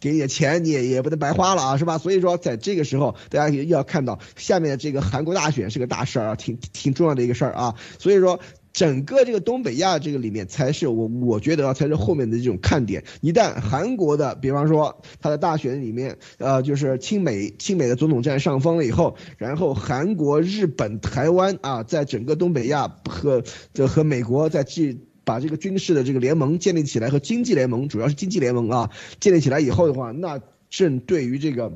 [0.00, 1.98] 给点钱，你也也不能白花了啊，是吧？
[1.98, 7.74] 所以说，在这个时候，大家要看到下面这个韩国大选是个大事儿啊，挺挺重要的一个事儿啊。
[7.98, 8.38] 所以说，
[8.72, 13.02] 整个这个东北亚这个里面才是我我觉得才是后面的这种看点。
[13.22, 23.42] 一旦韩国的，比方说他的大选里面，呃，就是亲美亲美的总统占上风了以后，然后韩国、日本、台湾啊，在整个东北亚和
[23.72, 24.98] 这和美国在这。
[25.28, 28.90] 把这个军事的这个联盟建立起来和经济联盟，主要是经济联盟啊，
[29.20, 30.40] 建立起来以后的话，那
[30.70, 31.70] 正对于这个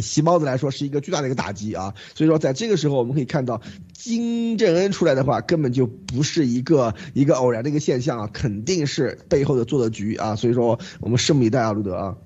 [0.00, 1.94] 习包子来说是一个巨大的一个打击啊。
[2.16, 10.34] 所以说，在这个时候我们可以看到，金正恩出来的话，根本就不是一个一个偶然的一个现象啊，肯定是背后的做的局啊。
[10.34, 12.16] 所以说，我们拭目以待啊，路德啊。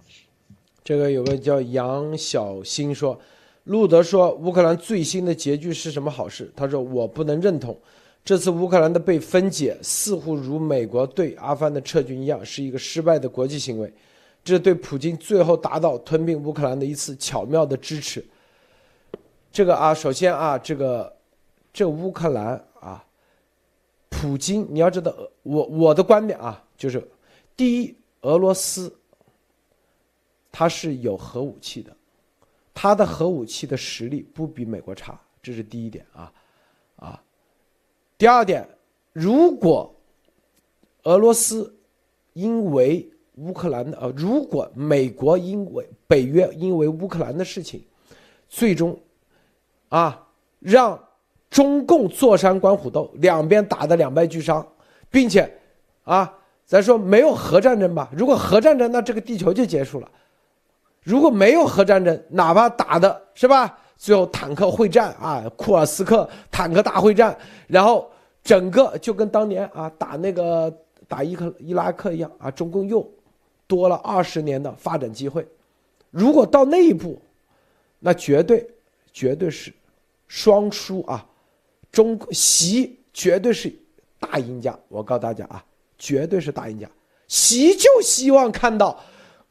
[0.82, 3.20] 这个有个叫杨小新说，
[3.64, 6.50] 路德说乌克兰最新的结局是什么好事？
[6.56, 7.78] 他说我不能认同。
[8.24, 13.90] 这次乌克兰的被分解，似乎如美国对阿富汗的撤军一样，是一个失败的国际行为。
[14.45, 18.24] 这对普京最后达到吞并乌克兰的一次巧妙的支持。
[19.51, 21.15] 这个啊，首先啊，这个
[21.73, 23.03] 这乌克兰啊，
[24.11, 27.03] 普京，你要知道，我我的观点啊，就是
[27.57, 28.95] 第一，俄罗斯
[30.53, 31.97] 它是有核武器的，
[32.74, 36.31] 它的核武器的实力不比美国差，这是第一点，啊。
[38.19, 38.69] 第二点，
[39.12, 39.95] 如果
[41.05, 41.73] 俄罗斯
[42.32, 47.81] 因为乌克兰的呃，如果美国因为北约因为乌克兰的事情，
[48.49, 48.99] 最终
[49.89, 50.27] 啊
[50.59, 50.99] 让
[51.49, 54.66] 中共坐山观虎斗，两边打得两败俱伤，
[55.09, 55.49] 并且
[56.03, 56.36] 啊，
[56.66, 58.11] 咱说没有核战争吧？
[58.12, 60.09] 如果核战争，那这个地球就结束了；
[61.05, 63.78] 如果没有核战争，哪怕打的是吧？
[63.98, 68.08] 最后坦克会战啊，库尔斯克坦克大会战，然后
[68.44, 70.72] 整个就跟当年啊打那个
[71.08, 73.06] 打伊克伊拉克一样啊，中共又
[73.66, 75.44] 多了二十年的发展机会。
[76.12, 77.20] 如果到那一步，
[77.98, 78.64] 那绝对
[79.12, 79.74] 绝对是
[80.28, 81.26] 双输啊，
[81.90, 83.70] 中习绝对是
[84.20, 84.78] 大赢家。
[84.88, 85.62] 我告诉大家啊，
[85.98, 86.88] 绝对是大赢家。
[87.26, 88.96] 习就希望看到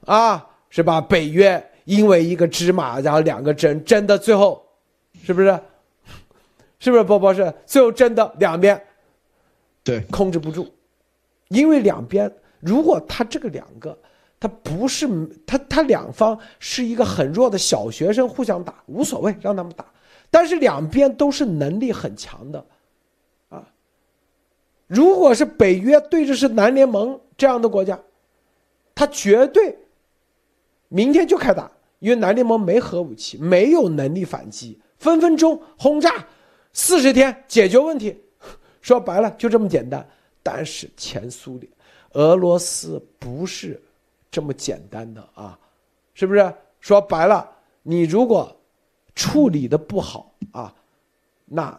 [0.06, 1.02] 啊，是吧？
[1.02, 1.72] 北约。
[1.88, 4.62] 因为一个芝麻，然后两个针，真的最后，
[5.24, 5.58] 是不是？
[6.80, 8.80] 是不是波波是最后真的两边，
[9.86, 10.68] 对，控制不住，
[11.48, 13.98] 因为两边如果他这个两个，
[14.38, 15.08] 他不是
[15.46, 19.86] 他他两方是一个很弱的小学生互相打无所谓让他们打，
[20.30, 22.66] 但是两边都是能力很强的，
[23.48, 23.64] 啊，
[24.88, 27.98] 如果是北约对着是南联盟这样的国家，
[28.94, 29.80] 他绝对
[30.90, 31.72] 明天就开打。
[32.00, 36.28] 因为南联盟没核武器，没有能力反击，分分钟轰炸，
[36.74, 38.16] 四十天解决问题，
[38.82, 40.08] 说白了就这么简单。
[40.44, 41.72] 但是前苏联、
[42.14, 43.82] 俄罗斯不是
[44.32, 45.60] 这么简单的啊，
[46.14, 46.54] 是不是？
[46.80, 47.50] 说白了，
[47.84, 48.56] 你如果
[49.14, 50.74] 处理的不好啊，
[51.46, 51.78] 那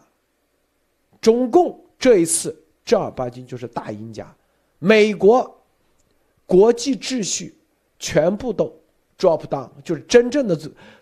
[1.19, 2.55] 中共这一次
[2.85, 4.35] 正儿八经就是大赢家，
[4.77, 5.63] 美国
[6.45, 7.57] 国际秩序
[7.97, 8.71] 全部都
[9.19, 10.57] drop down，就是真正的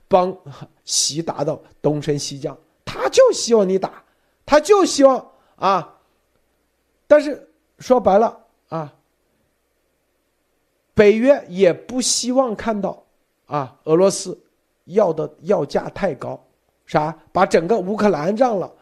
[0.10, 0.36] 帮
[0.84, 4.04] 习达到东升西降，他就希望你打，
[4.46, 6.00] 他就希望啊，
[7.08, 7.46] 但是。
[7.80, 8.92] 说白了啊，
[10.96, 13.06] 北约也不希望看到
[13.46, 14.36] 啊，俄罗斯
[14.86, 16.44] 要的要价太高，
[16.88, 18.74] 啥把整个乌克兰让了。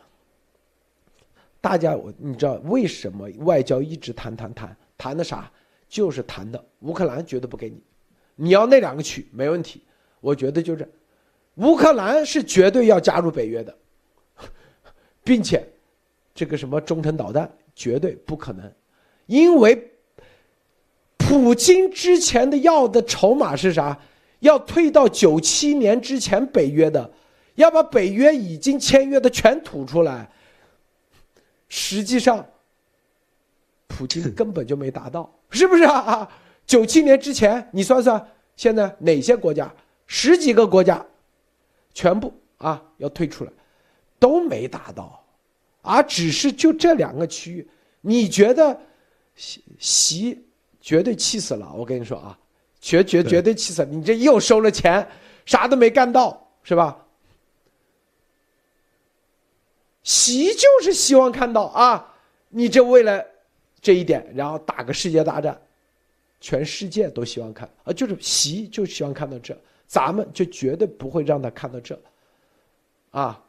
[1.60, 5.52] 大家我你知道为什么外交一直谈谈谈谈的啥？
[5.90, 7.84] 就是谈的乌克兰绝对不给你，
[8.36, 9.82] 你要那两个区没问题。
[10.20, 10.88] 我觉得就是
[11.56, 13.76] 乌克兰是绝对要加入北约的，
[15.24, 15.68] 并且
[16.34, 18.72] 这个什么中程导弹绝对不可能。
[19.28, 19.92] 因为
[21.18, 24.00] 普京之前的要的筹码是啥？
[24.40, 27.10] 要退到九七年之前北约的，
[27.56, 30.30] 要把北约已经签约的全吐出来。
[31.68, 32.46] 实际上，
[33.88, 36.30] 普京根本就没达到，是不是啊？
[36.66, 38.26] 啊，九七年之前，你算算，
[38.56, 39.74] 现在哪些国家？
[40.08, 41.06] 十几个国家，
[41.94, 43.52] 全部啊要退出来，
[44.20, 45.24] 都没达到，
[45.82, 47.70] 而只是就这两个区域，
[48.02, 48.80] 你觉得？
[49.38, 50.46] 习习
[50.80, 52.40] 绝对气死了，我跟你说啊，
[52.80, 53.88] 绝绝绝对气死了！
[53.90, 55.06] 你这又收了钱，
[55.46, 57.06] 啥都没干到，是吧？
[60.04, 62.14] 习就是希望看到啊，
[62.48, 63.26] 你这为了
[63.82, 65.60] 这一点，然后打个世界大战，
[66.46, 69.58] 全世界都希望看啊，就是习就希望看到这，
[69.88, 72.00] 咱们就绝对不会让他看到这，
[73.10, 73.42] 啊，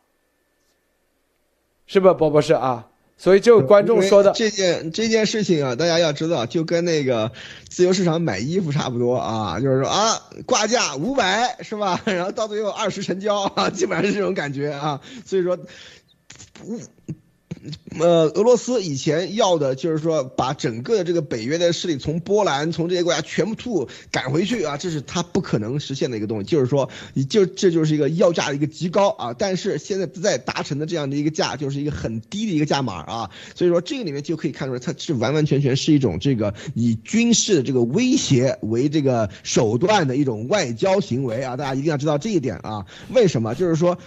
[1.86, 2.88] 是不是，波博士啊？
[3.18, 7.30] 所以，就观众说的这件这件事情啊，大家要知道，就跟那个
[7.68, 12.00] 自由市场买衣服差不多啊，就是说啊，挂价五百是吧？
[12.08, 15.02] 然后到最后二十成交啊，基本上是这种感觉啊。
[15.26, 15.54] 所以说，
[16.54, 16.80] 不。
[17.98, 26.44] 呃，俄罗斯以前要的就是说，把整个的这个北约的势力从波兰、从这些国家全部吐赶回去啊，这是他不可能实现的一个东西。
[26.44, 33.30] 就是说，你就这就是一个要价的一个极高啊，但是现在在达成的这样的一个价，就是一个很低的一个价码啊。
[33.54, 41.56] 所以说，这个里面就可以看出来，它是完完全全是一种这个以军事的这个威胁为这个手段的一种外交行为啊。
[41.56, 42.86] 大家一定要知道这一点啊。
[43.08, 43.54] 为什么？
[43.54, 43.98] 就是说。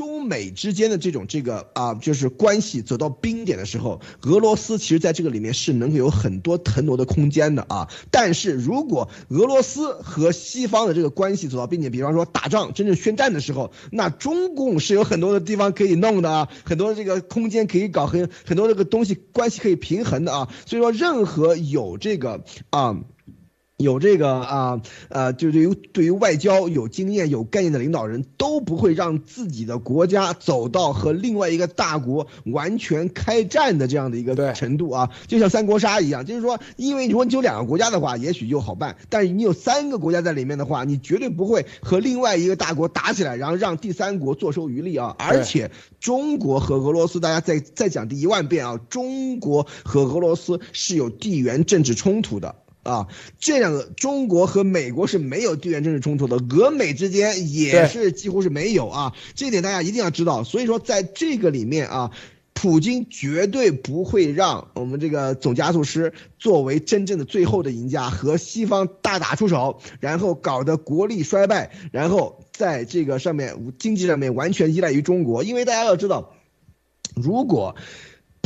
[0.00, 7.86] 中美之间的这种这个啊，就是关系走到冰点的时候，俄罗斯其实在这个里面是能够有很多腾挪的空间的啊。
[8.10, 20.48] 但是如果俄罗斯和西方的这个关系走到冰点，比方说打仗真正宣战的时候，那中共是有很多的地方可以弄的啊，很多的这个空间可以搞很很多这个东西关系可以平衡的啊。
[20.64, 22.96] 所以说，任何有这个啊。
[23.80, 35.10] 有这个啊，呃，就对于对于外交有经验、有概念的领导人，都不会让自己的国家走到和另外一个大国完全开战的这样的一个程度啊。
[35.26, 45.16] 就像三国杀一样，就是说，因为如果你有两个国家的话，也许就好办；但是你有三个国家在里面的话，你绝对不会和另外一个大国打起来，然后让第三国坐收渔利啊。
[45.18, 45.70] 而且，
[46.00, 52.54] 中国和俄罗斯，大家再再讲第一万遍啊，中国和俄罗斯是有地缘政治冲突的。
[52.82, 53.08] 啊，
[53.38, 60.44] 这两个中国和美国是没有地缘政治冲突的，俄美之间也是几乎是没有啊，这点大家一定要知道。
[60.44, 62.10] 所以说，在这个里面啊，
[62.54, 75.44] 普京绝对不会让我们这个总加速师作为真正的最后的赢家，和西方大打出手，然后搞得国力衰败，然后在这个上面经济上面完全依赖于中国。
[75.44, 76.32] 因为大家要知道，
[77.14, 77.76] 如果。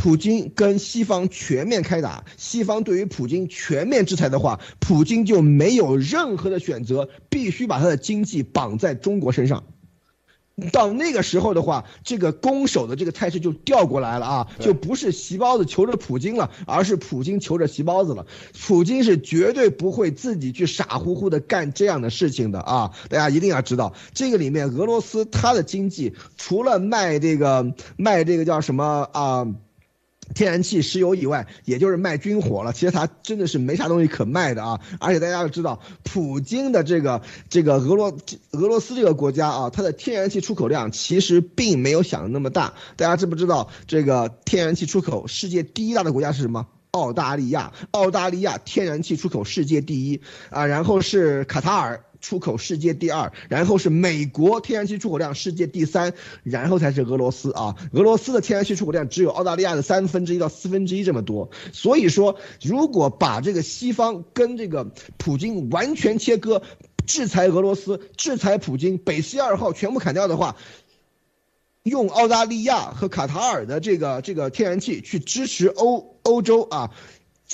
[0.04, 9.64] 普京跟西方全面开打，西方对于普京全面制裁的话，普京就没有任何的选择，必须把他的经济绑在中国身上。
[10.72, 18.26] 到那个时候的话，这个攻守的这个态势就调过来了啊，就不是席包子求着普京了，而是普京求着席包子了。
[18.66, 22.90] 普京是绝对不会自己去傻乎乎的干这样的事情的啊！
[23.08, 29.46] 大家一定要知道，这个里面俄罗斯它的经济除了卖这个卖这个叫什么啊？
[30.34, 32.72] 天然气、石油以外，也就是卖军火了。
[32.72, 34.80] 其实它真的是没啥东西可卖的啊！
[34.98, 38.16] 而且大家要知道，普京的这个这个俄罗
[38.52, 42.74] 俄罗斯这个国家啊，它的天然气出口量其实并没有想的那么大。
[42.96, 46.66] 大家知不知道，这个天然气出口世界第一大的国家是什么？
[46.92, 47.72] 澳大利亚。
[47.90, 50.20] 澳大利亚天然气出口世界第一
[50.50, 52.04] 啊，然后是卡塔尔。
[52.24, 57.76] 出口世界第二，然后是美国天然气出口量世界第三，然后才是俄罗斯啊。
[57.92, 61.50] 俄罗斯的天然气出口量只有澳大利亚的三分之一到四分之一这么多。
[61.74, 66.62] 所以说，如果把这个西方跟这个普京完全切割，
[67.06, 70.56] 制裁俄罗斯，制裁普京，北溪二号全部砍掉的话，
[71.82, 76.90] 用澳大利亚和卡塔尔的这个这个天然气去支持欧欧洲啊。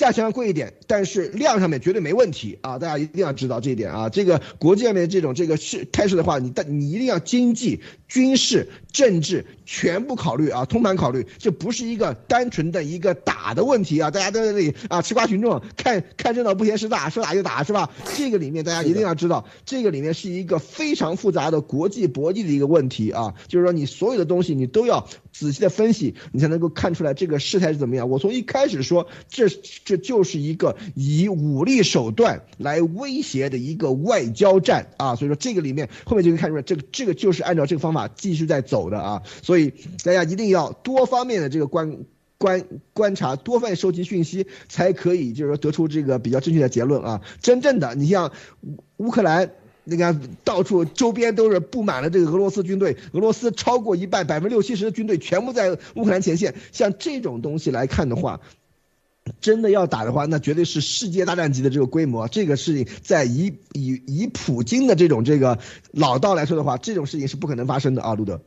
[0.01, 2.79] 价钱要贵一点，但是量上面绝对没问题啊！
[2.79, 4.09] 大家一定要知道这一点啊！
[4.09, 14.11] 这个国际上面这种这个是态势的话，你但你一定要经济、军事、政治全部考虑啊，通盘考虑，这不是一个单纯的一个打的问题啊！
[14.11, 17.89] 大家都在那里啊吃瓜群众，看看热闹不嫌事大，说打就打是吧？
[18.17, 23.33] 这个里面大家一定要知道，这个里面是一个非常复杂的国际博弈的一个问题啊！
[23.47, 28.09] 就是说你所有的东西你都要仔细的分析，你才能够看出来这个事态是怎么样。
[28.09, 29.47] 我从一开始说这。
[29.85, 39.73] 这就是一个以武力手段来威胁的一个外交战啊，所以说这个里面后面就可以看出来，这个这个就是按照这个方法啊继续在走的啊，所以
[40.03, 41.99] 大家一定要多方面的这个观
[42.37, 42.63] 观
[42.93, 47.21] 观察，多方面收集讯息，才可以就是说得出这个比较正确的结论啊。
[47.41, 48.31] 真正的你像
[48.97, 49.51] 乌克兰，
[49.83, 58.39] 你看到处周边都是布满了这个俄罗斯军队，俄罗斯超过一半百分之六七十的军队全部在乌克兰前线，像这种东西来看的话。
[59.39, 62.27] 真的要打的话，那绝对是世界大战级的这个规模。
[62.27, 65.57] 这个事情在以以以普京的这种这个
[65.91, 68.39] 老道来说的话，这种事情是不可能发生的啊，路德。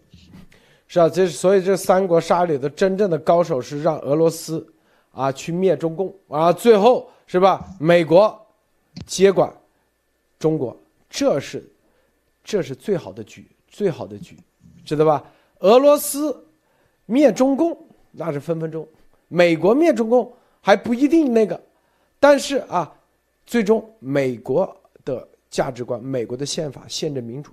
[0.86, 4.64] 是啊，这所以这三国杀里的真正的高手是让俄罗斯
[5.10, 7.66] 啊去灭中共啊，最后是吧？
[7.80, 8.46] 美国
[9.06, 9.52] 接管
[10.38, 10.76] 中国，
[11.08, 11.66] 这是
[12.44, 14.36] 这是最好的局，最好的局，
[14.84, 15.24] 知道吧？
[15.60, 16.46] 俄罗斯
[17.06, 17.76] 灭中共
[18.12, 18.86] 那是分分钟，
[19.28, 20.32] 美国灭中共。
[20.66, 21.62] 还不一定那个，
[22.18, 22.90] 但是啊，
[23.44, 24.74] 最终美国
[25.04, 27.52] 的价值观、美国的宪法、宪政民主，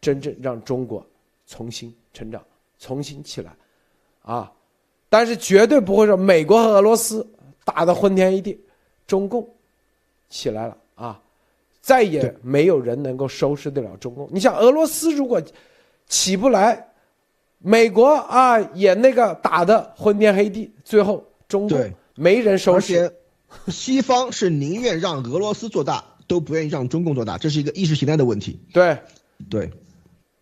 [0.00, 1.06] 真正让中国
[1.46, 2.44] 重新成长、
[2.80, 3.52] 重新起来，
[4.22, 4.52] 啊，
[5.08, 7.24] 但是绝对不会说美国和俄罗斯
[7.64, 8.60] 打得昏天一地，
[9.06, 9.48] 中共
[10.28, 11.22] 起来了啊，
[11.80, 14.28] 再也没有人能够收拾得了中共。
[14.32, 15.40] 你想俄罗斯如果
[16.08, 16.84] 起不来，
[17.58, 21.78] 美国啊也那个打得昏天黑地，最后中共。
[22.14, 23.12] 没人收拾，
[23.68, 28.60] 西方是宁愿让俄罗斯做大，都不愿意让中共做大，这是一个意识形态的问题。
[28.72, 28.96] 对，
[29.48, 29.70] 对，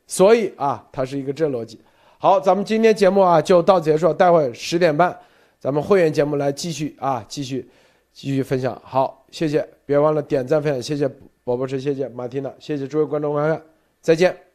[0.07, 1.81] 所以啊，它是一个这逻辑。
[2.19, 5.17] 好，咱们今天节目啊就到结束，待会十点半，
[5.61, 7.69] 咱们会员节目来继续啊，继续
[8.13, 8.81] 继续分享。
[8.85, 11.09] 好，谢谢，别忘了点赞分享，谢谢
[11.45, 13.63] 宝宝车，谢谢马蒂娜，谢谢诸位观众观看，
[14.01, 14.48] 再见。